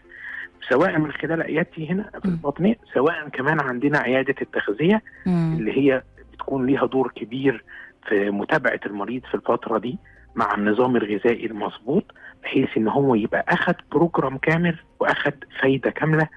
[0.70, 5.56] سواء من خلال عيادتي هنا في الباطنية سواء كمان عندنا عيادة التغذية مم.
[5.60, 7.64] اللي هي بتكون ليها دور كبير
[8.08, 9.98] في متابعة المريض في الفترة دي
[10.36, 12.04] مع النظام الغذائي المظبوط
[12.44, 16.28] بحيث إن هو يبقى اخذ program كامل واخذ فايدة كاملة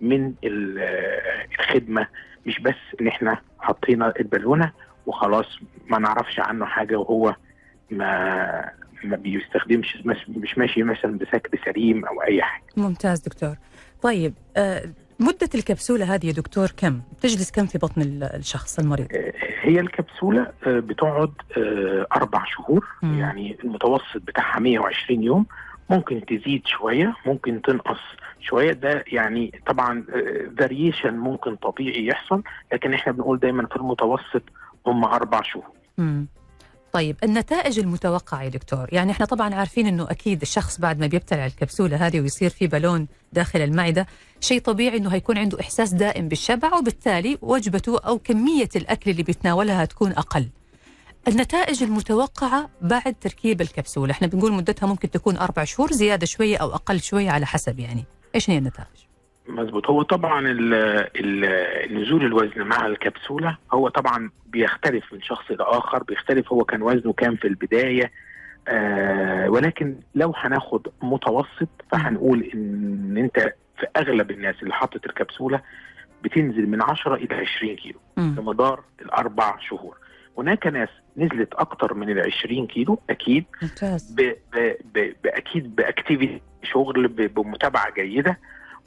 [0.00, 2.06] من الخدمة
[2.46, 4.72] مش بس إن إحنا حطينا البالونة
[5.06, 7.34] وخلاص ما نعرفش عنه حاجة وهو
[7.90, 8.70] ما
[9.04, 9.96] ما بيستخدمش
[10.28, 12.62] مش ماشي مثلا بشكل سليم أو أي حاجة.
[12.76, 13.54] ممتاز دكتور.
[14.02, 14.82] طيب آه
[15.20, 19.06] مدة الكبسولة هذه يا دكتور كم؟ تجلس كم في بطن الشخص المريض؟
[19.60, 21.32] هي الكبسولة بتقعد
[22.16, 23.18] أربع شهور م.
[23.18, 25.46] يعني المتوسط بتاعها 120 يوم
[25.90, 28.00] ممكن تزيد شوية ممكن تنقص
[28.40, 30.04] شوية ده يعني طبعا
[30.58, 34.42] فاريشن ممكن طبيعي يحصل لكن إحنا بنقول دايما في المتوسط
[34.86, 35.64] هم أربع شهور
[35.98, 36.24] م.
[36.96, 41.46] طيب النتائج المتوقعة يا دكتور؟ يعني إحنا طبعا عارفين إنه أكيد الشخص بعد ما بيبتلع
[41.46, 44.06] الكبسولة هذه ويصير في بالون داخل المعدة
[44.40, 49.84] شيء طبيعي إنه هيكون عنده إحساس دائم بالشبع وبالتالي وجبته أو كمية الأكل اللي بيتناولها
[49.84, 50.48] هتكون أقل.
[51.28, 56.74] النتائج المتوقعة بعد تركيب الكبسولة إحنا بنقول مدتها ممكن تكون أربع شهور زيادة شوية أو
[56.74, 58.04] أقل شوية على حسب يعني.
[58.34, 59.05] إيش هي النتائج؟
[59.48, 59.90] مظبوط.
[59.90, 60.74] هو طبعا ال
[61.16, 67.12] ال نزول الوزن مع الكبسولة هو طبعا بيختلف من شخص لاخر بيختلف هو كان وزنه
[67.12, 68.12] كام في البداية
[68.68, 75.60] آه ولكن لو هناخد متوسط فهنقول إن أنت في أغلب الناس اللي حطت الكبسولة
[76.24, 77.98] بتنزل من 10 إلى 20 كيلو.
[78.16, 79.96] في مدار الأربع شهور.
[80.38, 84.14] هناك ناس نزلت أكتر من ال 20 كيلو أكيد ممتاز.
[84.14, 88.38] ب ب ب بأكيد بأكتيفيتي شغل بمتابعة جيدة.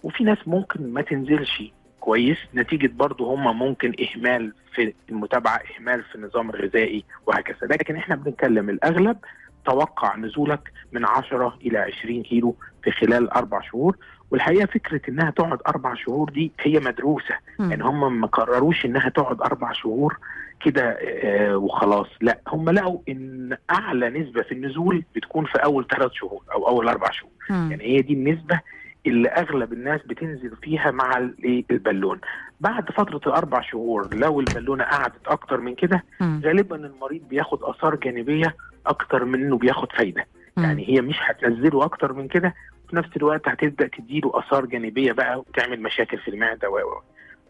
[0.03, 1.63] وفي ناس ممكن ما تنزلش
[1.99, 7.57] كويس نتيجة برضه هم ممكن إهمال في المتابعة إهمال في النظام الغذائي وهكذا.
[7.67, 9.17] لكن إحنا بنتكلم الأغلب
[9.65, 13.97] توقع نزولك من 10 إلى 20 كيلو في خلال أربع شهور.
[14.31, 17.35] والحقيقة فكرة إنها تقعد أربع شهور دي هي مدروسة.
[17.59, 17.69] مم.
[17.71, 20.17] يعني هم ما قرروش إنها تقعد أربع شهور
[20.65, 22.07] كده آه وخلاص.
[22.21, 26.87] لا هم لقوا إن أعلى نسبة في النزول بتكون في أول ثلاث شهور أو أول
[26.89, 27.31] أربع شهور.
[27.49, 27.71] مم.
[27.71, 28.59] يعني هي دي النسبة
[29.05, 32.19] اللي أغلب الناس بتنزل فيها مع ال- البالون
[32.59, 36.03] بعد فترة الأربع شهور لو البالونة قعدت أكتر من كده.
[36.45, 38.55] غالبا المريض بياخد آثار جانبية
[38.87, 40.25] أكتر من إنه بياخد فايدة.
[40.57, 42.55] يعني هي مش هتنزله أكتر من كده
[42.89, 46.79] في نفس الوقت هتبدأ تديله آثار جانبية بقى وتعمل مشاكل في المعدة و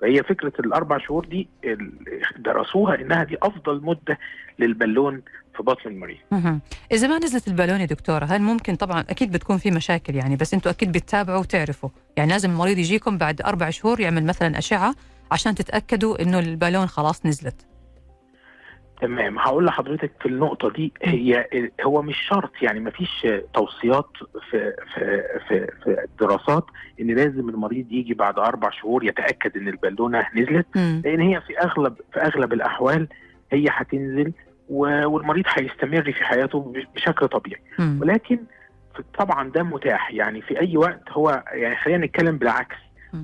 [0.02, 1.50] فهي فكرة الأربع شهور دي
[2.38, 4.18] درسوها إنها دي أفضل مدة
[4.60, 5.22] للبالون
[5.60, 6.18] في بطن المريض.
[6.92, 10.54] إذا ما نزلت البالون يا دكتورة هل ممكن؟ طبعا أكيد بتكون في مشاكل يعني بس
[10.54, 11.90] أنتوا أكيد بتتابعوا وتعرفوا.
[12.18, 14.96] يعني لازم المريض يجيكم بعد أربع شهور يعمل مثلا أشعة
[15.32, 17.66] عشان تتأكدوا إنه البالون خلاص نزلت.
[19.02, 19.40] تمام.
[19.40, 21.46] هقول لحضرتك في النقطة دي هي
[21.84, 24.10] هو مش شرط يعني ما فيش توصيات
[24.50, 26.66] في في في في الدراسات
[27.02, 30.68] إن لازم المريض يجي بعد أربع شهور يتأكد إن البالونة نزلت.
[30.76, 33.08] لأن هي في أغلب في أغلب الأحوال
[33.52, 34.32] هي هتنزل
[34.70, 37.62] والمريض هيستمر في حياته بشكل طبيعي.
[37.80, 38.00] مم.
[38.02, 38.40] ولكن
[39.20, 40.12] طبعا ده متاح.
[40.14, 42.76] يعني في أي وقت هو يعني خلينا نتكلم بالعكس.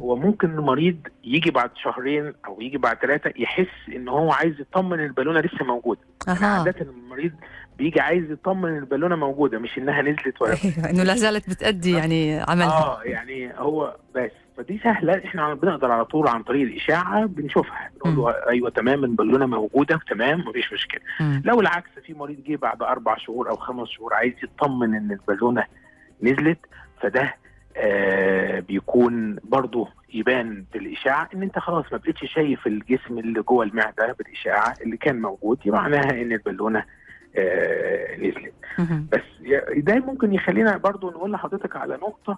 [0.01, 4.99] هو ممكن المريض يجي بعد شهرين أو يجي بعد ثلاثة يحس إن هو عايز يطمن
[4.99, 5.99] البالونة لسه موجودة.
[6.27, 7.31] يعني عادة المريض
[7.77, 12.39] بيجي عايز يطمن البالونة موجودة مش إنها نزلت ولا أيوة إنه لا زالت بتأدي يعني
[12.39, 12.84] عملها.
[12.84, 14.31] آه يعني هو بس.
[14.57, 15.21] فدي سهلة.
[15.25, 17.89] إحنا بنقدر على طول عن طريق الإشاعة بنشوفها.
[17.97, 21.01] نقول له أيوه تمام البالونة موجودة تمام مفيش مشكلة.
[21.19, 21.41] مم.
[21.45, 25.63] لو العكس في مريض جه بعد أربع شهور أو خمس شهور عايز يطمن إن البالونة
[26.23, 26.59] نزلت
[27.01, 27.35] فده
[27.77, 34.15] آه بيكون برضه يبان بالإشاعة إن أنت خلاص ما بقتش شايف الجسم اللي جوه المعدة
[34.19, 36.83] بالإشاعة اللي كان موجود معناها إن البالونة
[37.35, 38.53] آه نزلت.
[39.11, 39.21] بس
[39.77, 42.37] ده ممكن يخلينا برضو نقول لحضرتك على نقطة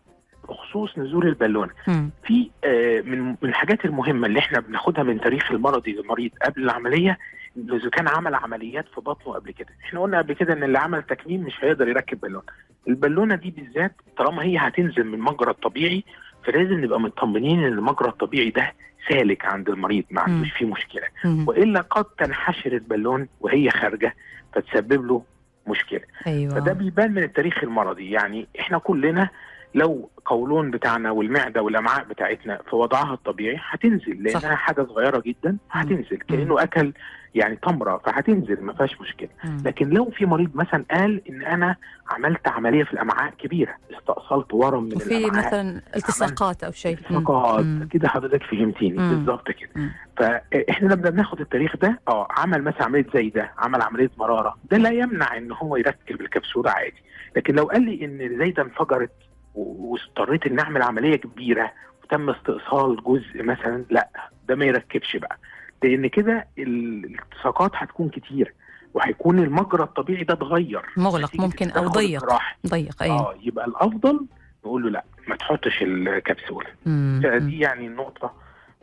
[0.50, 2.10] بخصوص نزول البالونة مم.
[2.24, 7.18] في آه، من من الحاجات المهمة اللي إحنا بناخدها من تاريخ المرضي للمريض قبل العملية
[7.58, 9.68] إنه إذا كان عمل عمليات في بطنه قبل كده.
[9.86, 12.44] إحنا قلنا قبل كده إن اللي عمل تكميم مش هيقدر يركب بالونة
[12.88, 16.04] البالونة دي بالذات طالما هي هتنزل من المجرى الطبيعي
[16.44, 18.74] فلازم نبقى مطمنين إن المجرى الطبيعي ده
[19.10, 21.04] سالك عند المريض ما عندوش فيه مشكلة.
[21.26, 21.46] مم.
[21.48, 24.16] وإلا قد تنحشر البالون وهي خارجة
[24.54, 25.24] فتسبب له
[25.68, 26.02] مشكلة.
[26.28, 26.54] أيوة.
[26.56, 28.12] فده بيبان من التاريخ المرضي.
[28.12, 29.30] يعني إحنا كلنا
[29.76, 34.54] لو قولون بتاعنا والمعدة والأمعاء بتاعتنا في وضعها الطبيعي هتنزل لأنها صح.
[34.56, 36.94] حاجة صغيرة جدا هتنزل كأنه أكل
[37.36, 39.58] يعني تمرة فهتنزل ما فيهاش مشكلة مم.
[39.66, 41.76] لكن لو في مريض مثلا قال إن أنا
[42.10, 47.88] عملت عملية في الأمعاء كبيرة استأصلت ورم من وفي الأمعاء مثلا التصاقات أو شيء مم.
[47.92, 48.98] كده حضرتك فهمتيني.
[48.98, 49.70] بالظبط كده.
[50.18, 54.78] فإحنا لما بناخد التاريخ ده آه عمل مثلا عملية زي ده عمل عملية مرارة ده
[54.78, 57.04] لا يمنع إن هو يركب الكبسولة عادي
[57.36, 59.12] لكن لو قال لي إن زي ده انفجرت
[59.58, 61.72] واضطريت ان أعمل عملية كبيرة
[62.04, 64.10] وتم استئصال جزء مثلا لا
[64.48, 65.38] ده ما يركبش بقى
[65.84, 68.54] لأن كده ال- الالتصاقات هتكون كتير
[68.94, 72.56] وهيكون المجرى الطبيعي ده اتغير مغلق ممكن التدخل ضيق الجراحي.
[72.68, 74.26] ضيق أي آه يبقى الأفضل
[74.66, 77.22] نقول له لا ما تحطش الكبسوله مم.
[77.24, 77.38] مم.
[77.50, 78.34] دي يعني النقطة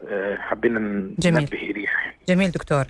[0.08, 0.78] آه، حبينا.
[1.26, 2.84] ننبه إليها جميل دكتور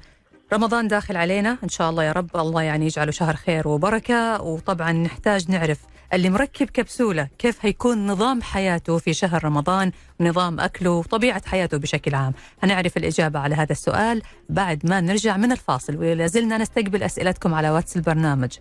[0.53, 4.93] رمضان داخل علينا إن شاء الله يا رب الله يعني يجعله شهر خير وبركة وطبعا
[4.93, 5.81] نحتاج نعرف
[6.13, 12.15] اللي مركب كبسولة كيف هيكون نظام حياته في شهر رمضان ونظام أكله وطبيعة حياته بشكل
[12.15, 17.55] عام؟ هنعرف الإجابة على هذا السؤال بعد ما نرجع من الفاصل ولا زلنا نستقبل أسئلتكم
[17.55, 18.53] على واتس البرنامج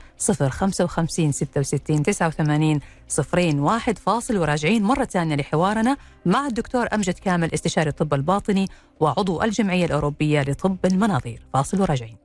[0.49, 7.89] 055 66 89 صفرين واحد فاصل وراجعين مرة ثانية لحوارنا مع الدكتور أمجد كامل استشاري
[7.89, 8.67] الطب الباطني
[8.99, 11.41] وعضو الجمعية الأوروبية لطب المناظير.
[11.53, 12.22] فاصل وراجعين.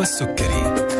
[0.00, 0.90] مع نشوى السكري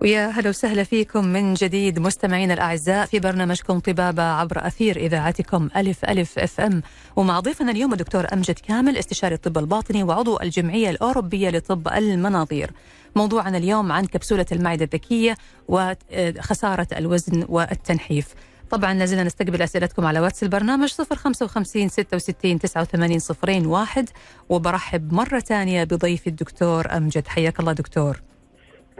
[0.00, 6.04] ويا هلا وسهلا فيكم من جديد مستمعينا الأعزاء في برنامجكم طبابة عبر أثير إذاعتكم ألف
[6.04, 6.82] ألف أف أم
[7.16, 12.70] ومع ضيفنا اليوم الدكتور أمجد كامل استشاري الطب الباطني وعضو الجمعية الأوروبية لطب المناظير.
[13.16, 15.36] موضوعنا اليوم عن كبسولة المعدة الذكية
[15.68, 18.34] وخسارة الوزن والتنحيف.
[18.70, 24.08] طبعا لازلنا نستقبل أسئلتكم على واتس البرنامج 055 66 89 01
[24.48, 28.20] وبرحب مرة ثانية بضيفي الدكتور أمجد حياك الله دكتور.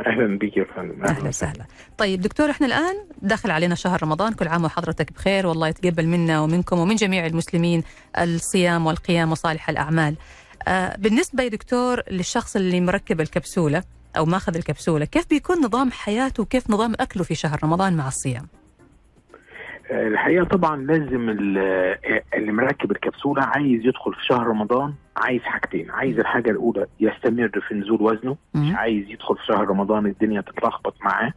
[0.07, 1.67] أهلا بك يا فندم أهلا وسهلا.
[1.99, 6.41] طيب دكتور إحنا الآن داخل علينا شهر رمضان كل عام وحضرتك بخير والله يتقبل منا
[6.41, 7.83] ومنكم ومن جميع المسلمين
[8.19, 10.17] الصيام والقيام وصالح الأعمال.
[10.69, 13.83] آه بالنسبة يا دكتور للشخص اللي مركب الكبسولة
[14.17, 18.49] أو ماخذ الكبسولة كيف بيكون نظام حياته وكيف نظام أكله في شهر رمضان مع الصيام؟
[19.91, 21.29] الحقيقة طبعا لازم
[22.35, 25.91] اللي مركب الكبسولة عايز يدخل في شهر رمضان عايز حاجتين.
[25.91, 30.95] عايز الحاجة الأولى يستمر في نزول وزنه مش عايز يدخل في شهر رمضان الدنيا تتلخبط
[31.05, 31.33] معاه.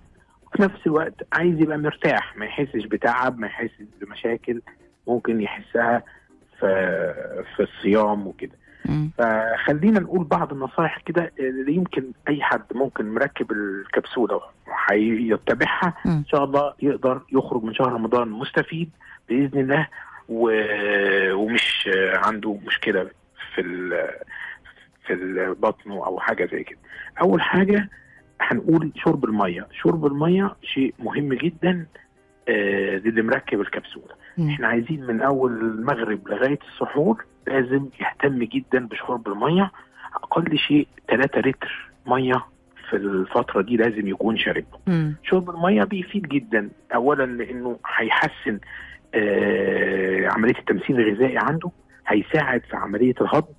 [0.48, 4.62] وفي نفس الوقت عايز يبقى مرتاح ما يحسش بتعب ما يحسش بمشاكل
[5.08, 6.04] ممكن يحسها
[6.60, 6.68] في
[7.56, 8.52] في الصيام وكده.
[9.18, 16.44] فخلينا نقول بعض النصائح كده اللي يمكن أي حد ممكن مركب الكبسولة وهيتبعها إن شاء
[16.44, 18.90] الله يقدر يخرج من شهر رمضان مستفيد
[19.30, 19.88] بإذن الله
[20.30, 20.52] و...
[21.34, 23.10] ومش عنده مشكلة
[23.56, 24.08] في ال...
[25.08, 26.80] في بطنه أو حاجة زي كده.
[27.22, 27.90] أول حاجة
[28.42, 31.86] هنقول شرب المية، شرب المية شيء مهم جدا
[32.50, 34.16] آه للي مركب الكبسولة.
[34.50, 39.72] إحنا عايزين من أول المغرب لغاية السحور لازم يهتم جدا بشرب المية
[40.16, 42.46] أقل شيء 3 لتر مية
[42.90, 44.78] في الفترة دي لازم يكون شاربه.
[45.24, 48.60] شرب المية بيفيد جدا اولا لأنه هيحسن
[49.16, 51.72] آه عملية التمثيل الغذائي عنده
[52.08, 53.54] هيساعد في عملية الهضم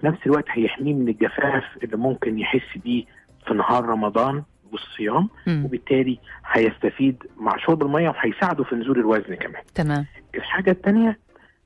[0.00, 3.04] في نفس الوقت هيحميه من الجفاف اللي ممكن يحس بيه
[3.46, 5.64] في نهار رمضان والصيام مم.
[5.64, 9.62] وبالتالي هيستفيد مع شرب المية وهيساعده في نزول الوزن كمان.
[9.74, 11.18] تمام الحاجة الثانية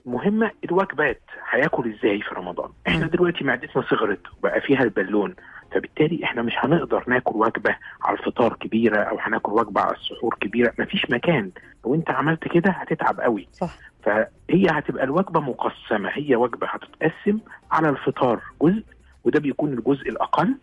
[0.07, 3.07] مهمة الوجبات هياكل إزاي في رمضان؟ إحنا.
[3.07, 5.35] دلوقتي معدتنا صغرت وبقى فيها البالون
[5.73, 10.73] فبالتالي إحنا مش هنقدر ناكل وجبة على الفطار كبيرة أو هناكل وجبة على السحور كبيرة
[10.79, 11.51] مفيش مكان
[11.85, 17.39] لو أنت عملت كده هتتعب قوي صح فهي هتبقى الوجبة مقسمة هي وجبة هتتقسم
[17.73, 18.83] على الفطار جزء
[19.25, 20.55] وده بيكون الجزء الأقل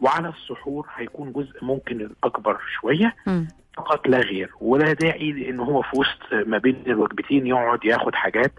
[0.00, 3.48] وعلى السحور هيكون جزء ممكن الأكبر شوية مم.
[3.76, 8.52] فقط لا غير ولا داعي لأن هو في وسط ما بين الوجبتين يقعد ياخد حاجات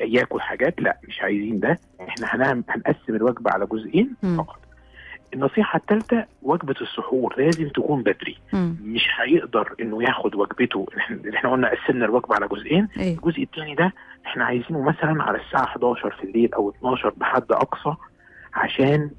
[0.00, 1.78] ياكل حاجات لا مش عايزين ده.
[2.08, 4.10] إحنا هنقسم الوجبة على جزئين.
[4.38, 4.58] فقط.
[5.34, 8.38] النصيحة الثالثة وجبة السحور لازم تكون بدري.
[8.52, 8.76] مم.
[8.82, 10.86] مش هيقدر إنه ياخد وجبته.
[11.34, 12.88] إحنا قلنا قسمنا الوجبة على جزئين.
[12.98, 13.14] إيه.
[13.14, 13.92] الجزء الثاني ده
[14.26, 17.94] إحنا عايزينه مثلا على الساعة 11 في الليل أو 12 بحد أقصى
[18.54, 19.10] عشان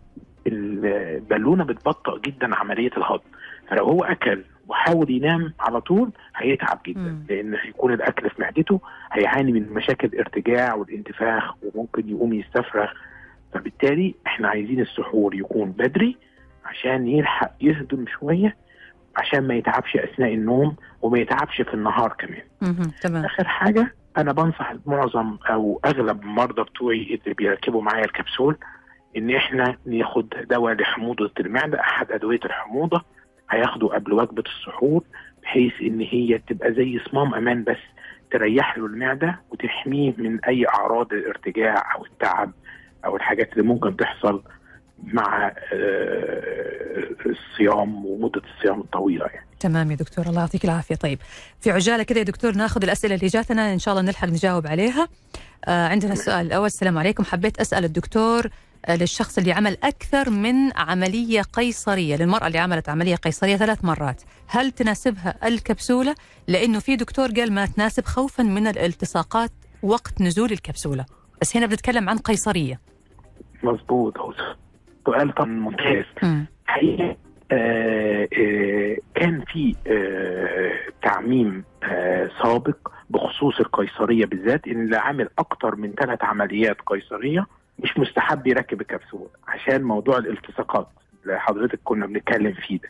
[0.48, 3.24] البالونة بتبطئ جدا عملية الهضم.
[3.70, 7.00] فلو هو أكل وحاول ينام على طول هيتعب جدا.
[7.00, 7.24] مم.
[7.30, 12.88] لأن هيكون الأكل في معدته هيعاني من مشاكل الارتجاع والانتفاخ وممكن يقوم يستفرغ.
[13.54, 16.18] فبالتالي إحنا عايزين السحور يكون بدري
[16.66, 18.56] عشان يلحق يهضم شوية
[19.18, 22.42] عشان ما يتعبش أثناء النوم وما يتعبش في النهار كمان.
[23.02, 23.26] تمام.
[23.26, 28.58] آخر حاجة أنا بنصح معظم أو أغلب المرضى بتوعي اللي بيركبوا معايا الكبسول
[29.18, 33.04] إن إحنا ناخد دواء لحموضة المعدة أحد أدوية الحموضة.
[33.52, 35.04] هياخده قبل وجبة السحور
[35.44, 37.78] بحيث إن هي تبقى زي صمام أمان بس
[38.32, 42.52] تريح له المعدة وتحميه من أي أعراض الارتجاع أو التعب
[43.06, 44.44] أو الحاجات اللي ممكن تحصل
[45.04, 49.46] مع آه، الصيام ومدة الصيام الطويلة يعني.
[49.60, 50.96] تمام يا دكتور الله يعطيك العافية.
[50.96, 51.20] طيب
[51.62, 55.08] في عجالة كده يا دكتور ناخذ الأسئلة اللي جاتنا إن شاء الله نلحق نجاوب عليها.
[55.65, 57.23] آه عندنا السؤال الأول السلام عليكم.
[57.23, 58.50] حبيت أسأل الدكتور
[58.90, 64.21] للشخص اللي عمل أكثر من عملية قيصرية للمرأة اللي عملت عملية قيصرية ثلاث مرات.
[64.48, 66.15] هل تناسبها الكبسولة؟
[66.48, 69.52] لأنه في دكتور قال ما تناسب خوفا من الالتصاقات
[69.84, 71.06] وقت نزول الكبسولة.
[71.42, 72.80] بس هنا بنتكلم عن قيصرية.
[73.63, 74.17] مظبوط.
[75.06, 76.06] سؤال طبعا ممتاز.
[76.23, 76.46] مم.
[76.67, 77.17] حقيقة
[77.52, 80.71] آه آه كان في آه
[81.04, 81.63] تعميم
[82.44, 82.77] سابق
[83.10, 87.46] بخصوص القيصرية بالذات إن اللي عامل أكتر من ثلاث عمليات قيصرية
[87.84, 90.88] مش مستحب يركب الكبسول عشان موضوع الالتصاقات
[91.23, 92.90] اللي حضرتك كنا بنتكلم فيه ده.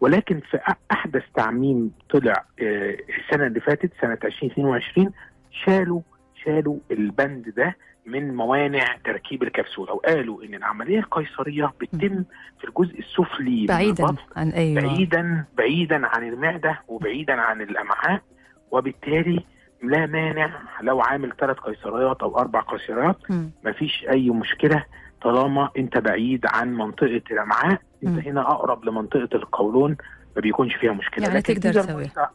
[0.00, 0.58] ولكن في
[0.92, 5.10] أحدث تعميم طلع آه السنة اللي فاتت سنة 2022
[5.64, 6.00] شالوا
[6.44, 7.76] شالوا البند ده
[8.06, 12.24] من موانع تركيب الكبسول أو قالوا إن العملية القيصرية بتتم
[12.60, 14.80] في الجزء السفلي بعيدا عن أيوه.
[14.82, 18.22] بعيدا بعيدا عن المعدة وبعيدا عن الأمعاء
[18.70, 19.44] وبالتالي
[19.90, 20.50] لا مانع
[20.82, 23.16] لو عامل ثلاث قيصريات أو أربع قيصريات.
[23.64, 24.84] مفيش أي مشكلة
[25.22, 27.80] طالما أنت بعيد عن منطقة الأمعاء.
[28.06, 29.96] أنت هنا أقرب لمنطقة القولون
[30.36, 32.30] ما بيكونش فيها مشكلة يعني لكن تقدر تسويها.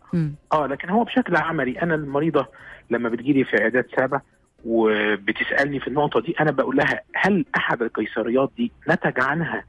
[0.53, 2.47] آه لكن هو بشكل عملي أنا المريضة
[2.89, 4.21] لما بتجيلي في عيادات سابه
[4.65, 9.63] وبتسألني في النقطة دي أنا بقول لها هل أحد القيصريات دي نتج عنها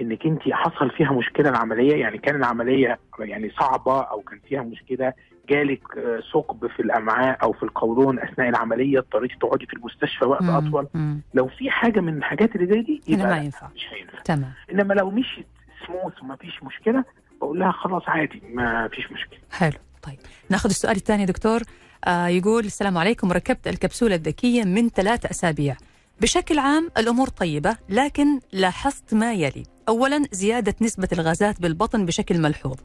[0.00, 5.12] إنك أنت حصل فيها مشكلة العملية يعني كان العملية يعني صعبة أو كان فيها مشكلة
[5.48, 10.42] جالك آه، ثقب في الأمعاء أو في القولون أثناء العملية اضطريتي تقعدي في المستشفى وقت
[10.42, 10.50] مم.
[10.50, 11.20] أطول؟ مم.
[11.34, 13.68] لو في حاجة من الحاجات اللي زي دي يبقى ما ينفع.
[13.74, 14.18] مش هينفع.
[14.24, 14.52] تمام.
[14.72, 15.46] إنما لو مشيت
[15.86, 17.04] سموث وما فيش مشكلة
[17.40, 19.38] بقول لها خلاص عادي ما فيش مشكلة.
[19.52, 19.78] حلو.
[20.02, 20.18] طيب
[20.50, 21.60] ناخذ السؤال الثاني دكتور.
[22.04, 25.76] آه يقول السلام عليكم ركبت الكبسولة الذكية من ثلاثة أسابيع.
[26.20, 29.62] بشكل عام الأمور طيبة لكن لاحظت ما يلي.
[29.88, 32.76] أولا زيادة نسبة الغازات بالبطن بشكل ملحوظ.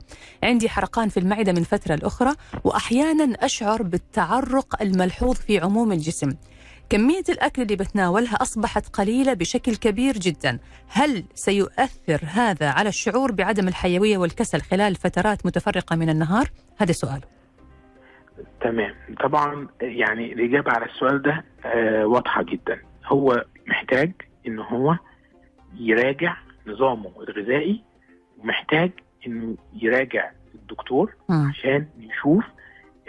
[0.44, 2.32] عندي حرقان في المعدة من فترة لأخرى
[2.64, 6.36] وأحيانا أشعر بالتعرق الملحوظ في عموم الجسم.
[6.90, 10.60] كمية الأكل اللي بتناولها أصبحت قليلة بشكل كبير جدا.
[10.88, 16.48] هل سيؤثر هذا على الشعور بعدم الحيوية والكسل خلال فترات متفرقة من النهار؟
[16.78, 17.22] هذا سؤال.
[18.62, 18.94] تمام.
[19.24, 22.80] طبعا يعني الإجابة على السؤال ده آه واضحة جدا.
[23.06, 24.12] هو محتاج
[24.48, 24.98] إن هو
[25.80, 26.38] يراجع
[26.68, 27.84] نظامه الغذائي
[28.38, 28.92] ومحتاج
[29.28, 31.14] إنه يراجع الدكتور.
[31.50, 32.44] عشان يشوف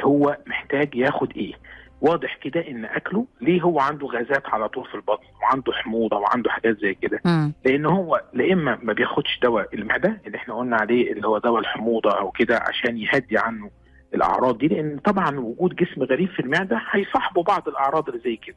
[0.03, 1.53] هو محتاج ياخد إيه
[2.01, 6.51] واضح كده إن أكله ليه هو عنده غازات على طول في البطن وعنده حموضة وعنده
[6.51, 7.21] حاجات زي كده.
[7.65, 11.61] لأن هو لا إما ما بياخدش دواء المعدة اللي إحنا قلنا عليه اللي هو دواء
[11.61, 13.71] الحموضة أو كده عشان يهدي عنه
[14.15, 18.57] الأعراض دي لأن طبعا وجود جسم غريب في المعدة هيصاحبه بعض الأعراض اللي زي كده.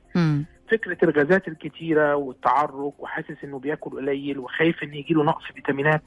[0.72, 6.01] فكرة الغازات الكتيرة والتعرق وحاسس إنه بياكل قليل وخايف إن يجيله نقص فيتامينات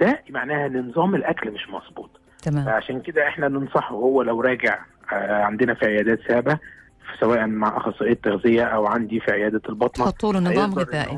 [0.00, 2.10] ده معناها إن نظام الأكل مش مظبوط.
[2.42, 2.64] تمام.
[2.64, 4.78] فعشان كده إحنا ننصحه هو لو راجع
[5.12, 6.58] آه، عندنا في عيادات سابة
[7.20, 11.16] سواء مع أخصائية تغذية أو عندي في عيادة البطنة حطوا له نظام غذائي.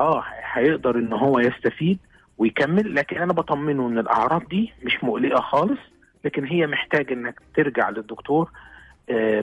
[0.00, 1.98] آه هيقدر إن هو يستفيد
[2.38, 5.78] ويكمل لكن أنا بطمنه إن الأعراض دي مش مقلقة خالص
[6.24, 8.50] لكن هي محتاج إنك ترجع للدكتور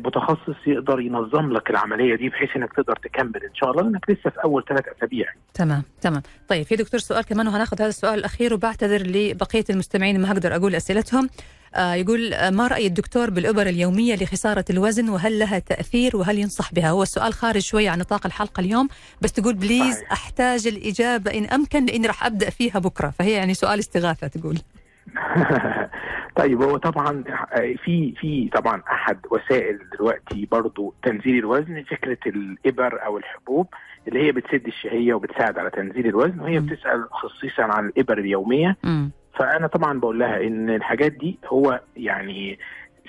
[0.06, 3.44] متخصص يقدر ينظم لك العملية دي بحيث إنك تقدر تكمل.
[3.44, 5.28] إن شاء الله لانك لسه في أول ثلاث أسابيع.
[5.54, 6.22] تمام تمام.
[6.48, 10.76] طيب في دكتور سؤال كمان وهناخذ هذا السؤال الأخير وبعتذر لبقية المستمعين ما هقدر أقول
[10.76, 11.30] أسئلتهم.
[11.76, 16.74] آه يقول آه، ما رأي الدكتور بالابر اليومية لخسارة الوزن؟ وهل لها تأثير؟ وهل ينصح
[16.74, 18.88] بها؟ هو السؤال خارج شوية عن نطاق الحلقة اليوم
[19.22, 20.12] بس تقول بليز صحيح.
[20.12, 23.10] أحتاج الإجابة إن أمكن لأني راح أبدأ فيها بكرة.
[23.10, 24.58] فهي يعني سؤال استغاثة تقول.
[26.36, 33.06] طيب هو طبعا آه، في في طبعا أحد وسائل دلوقتي برضو تنزيل الوزن فكرة الإبر
[33.06, 33.68] أو الحبوب
[34.08, 36.66] اللي هي بتسد الشهية وبتساعد على تنزيل الوزن وهي مم.
[36.66, 39.12] بتسأل خصيصا عن الإبر اليومية مم.
[39.40, 42.60] فأنا طبعا بقول لها إن الحاجات دي هو يعني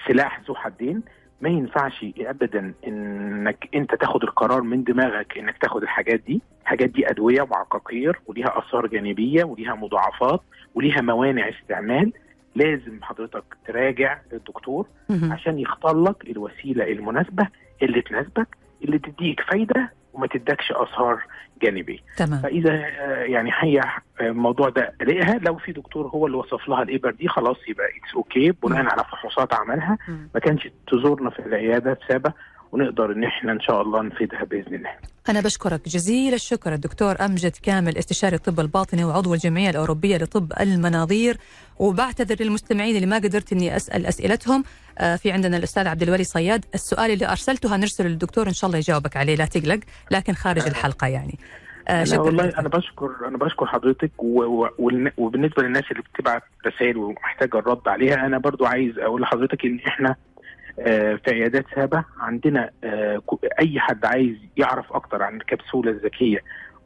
[0.09, 1.03] سلاح ذو حدين
[1.41, 7.11] ما ينفعش ابدا إنك أنت تاخد القرار من دماغك إنك تاخد الحاجات دي الحاجات دي
[7.11, 10.41] أدوية وعقاقير وليها آثار جانبية وليها مضاعفات
[10.75, 12.13] وليها موانع استعمال
[12.55, 14.87] لازم حضرتك تراجع الدكتور.
[15.11, 17.49] عشان يختار لك الوسيلة المناسبة
[17.83, 18.49] اللي تناسبك
[18.85, 21.23] اللي تديك فايدة وما تدكش آثار
[21.63, 23.91] جانبية تمام فإذا آه، يعني هي آه،
[24.21, 28.15] الموضوع ده قلقها لو في دكتور هو اللي وصف لها الابر دي خلاص يبقى it's
[28.15, 28.79] okay بناء.
[28.79, 29.99] على فحوصات عملها.
[30.35, 32.33] ما كانش تزورنا في العيادة بسابه
[32.73, 34.91] ونقدر إن إحنا إن شاء الله نفيدها بإذن الله.
[35.29, 41.37] أنا بشكرك جزيل الشكر الدكتور أمجد كامل استشاري الطب الباطني وعضو الجمعية الأوروبية لطب المناظير
[41.79, 44.65] وبعتذر للمستمعين اللي ما قدرت إني أسأل أسئلتهم.
[44.99, 46.65] آه، في عندنا الأستاذ عبد الولي صياد.
[46.75, 51.07] السؤال اللي أرسلته هنرسله للدكتور إن شاء الله يجاوبك عليه لا تقلق لكن خارج الحلقة
[51.07, 51.39] يعني.
[51.89, 52.45] آه، أنا شكرا والله.
[52.59, 54.11] أنا بشكر أنا بشكر حضرتك
[55.19, 60.17] وبالنسبة للناس اللي بتبعت رسائل ومحتاجة الرد عليها أنا برضو عايز أقول لحضرتك إن إحنا
[60.77, 62.05] في عيادات سابة.
[62.21, 63.23] عندنا آه،
[63.61, 66.39] أي حد عايز يعرف أكتر عن الكبسولة الذكية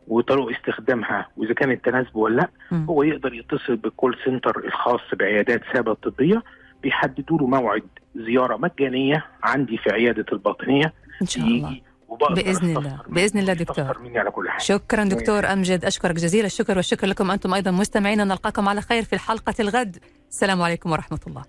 [0.09, 2.84] وطرق استخدامها وإذا كانت تناسبه ولا لأ.
[2.91, 6.43] هو يقدر يتصل بالكول سنتر الخاص بعيادات سابة الطبيه
[6.82, 7.82] بيحددوا له موعد
[8.16, 10.93] زيارة مجانية عندي في عيادة الباطنية.
[11.22, 11.80] إن شاء الله.
[12.30, 13.01] بإذن الله.
[13.09, 13.99] بإذن الله دكتور.
[13.99, 15.84] مني على كل حاجة شكرا دكتور أمجد.
[15.84, 18.18] أشكرك جزيل الشكر والشكر لكم أنتم أيضا مستمعين.
[18.18, 19.97] نلقاكم على خير في الحلقة الغد.
[20.30, 21.43] السلام عليكم ورحمة الله.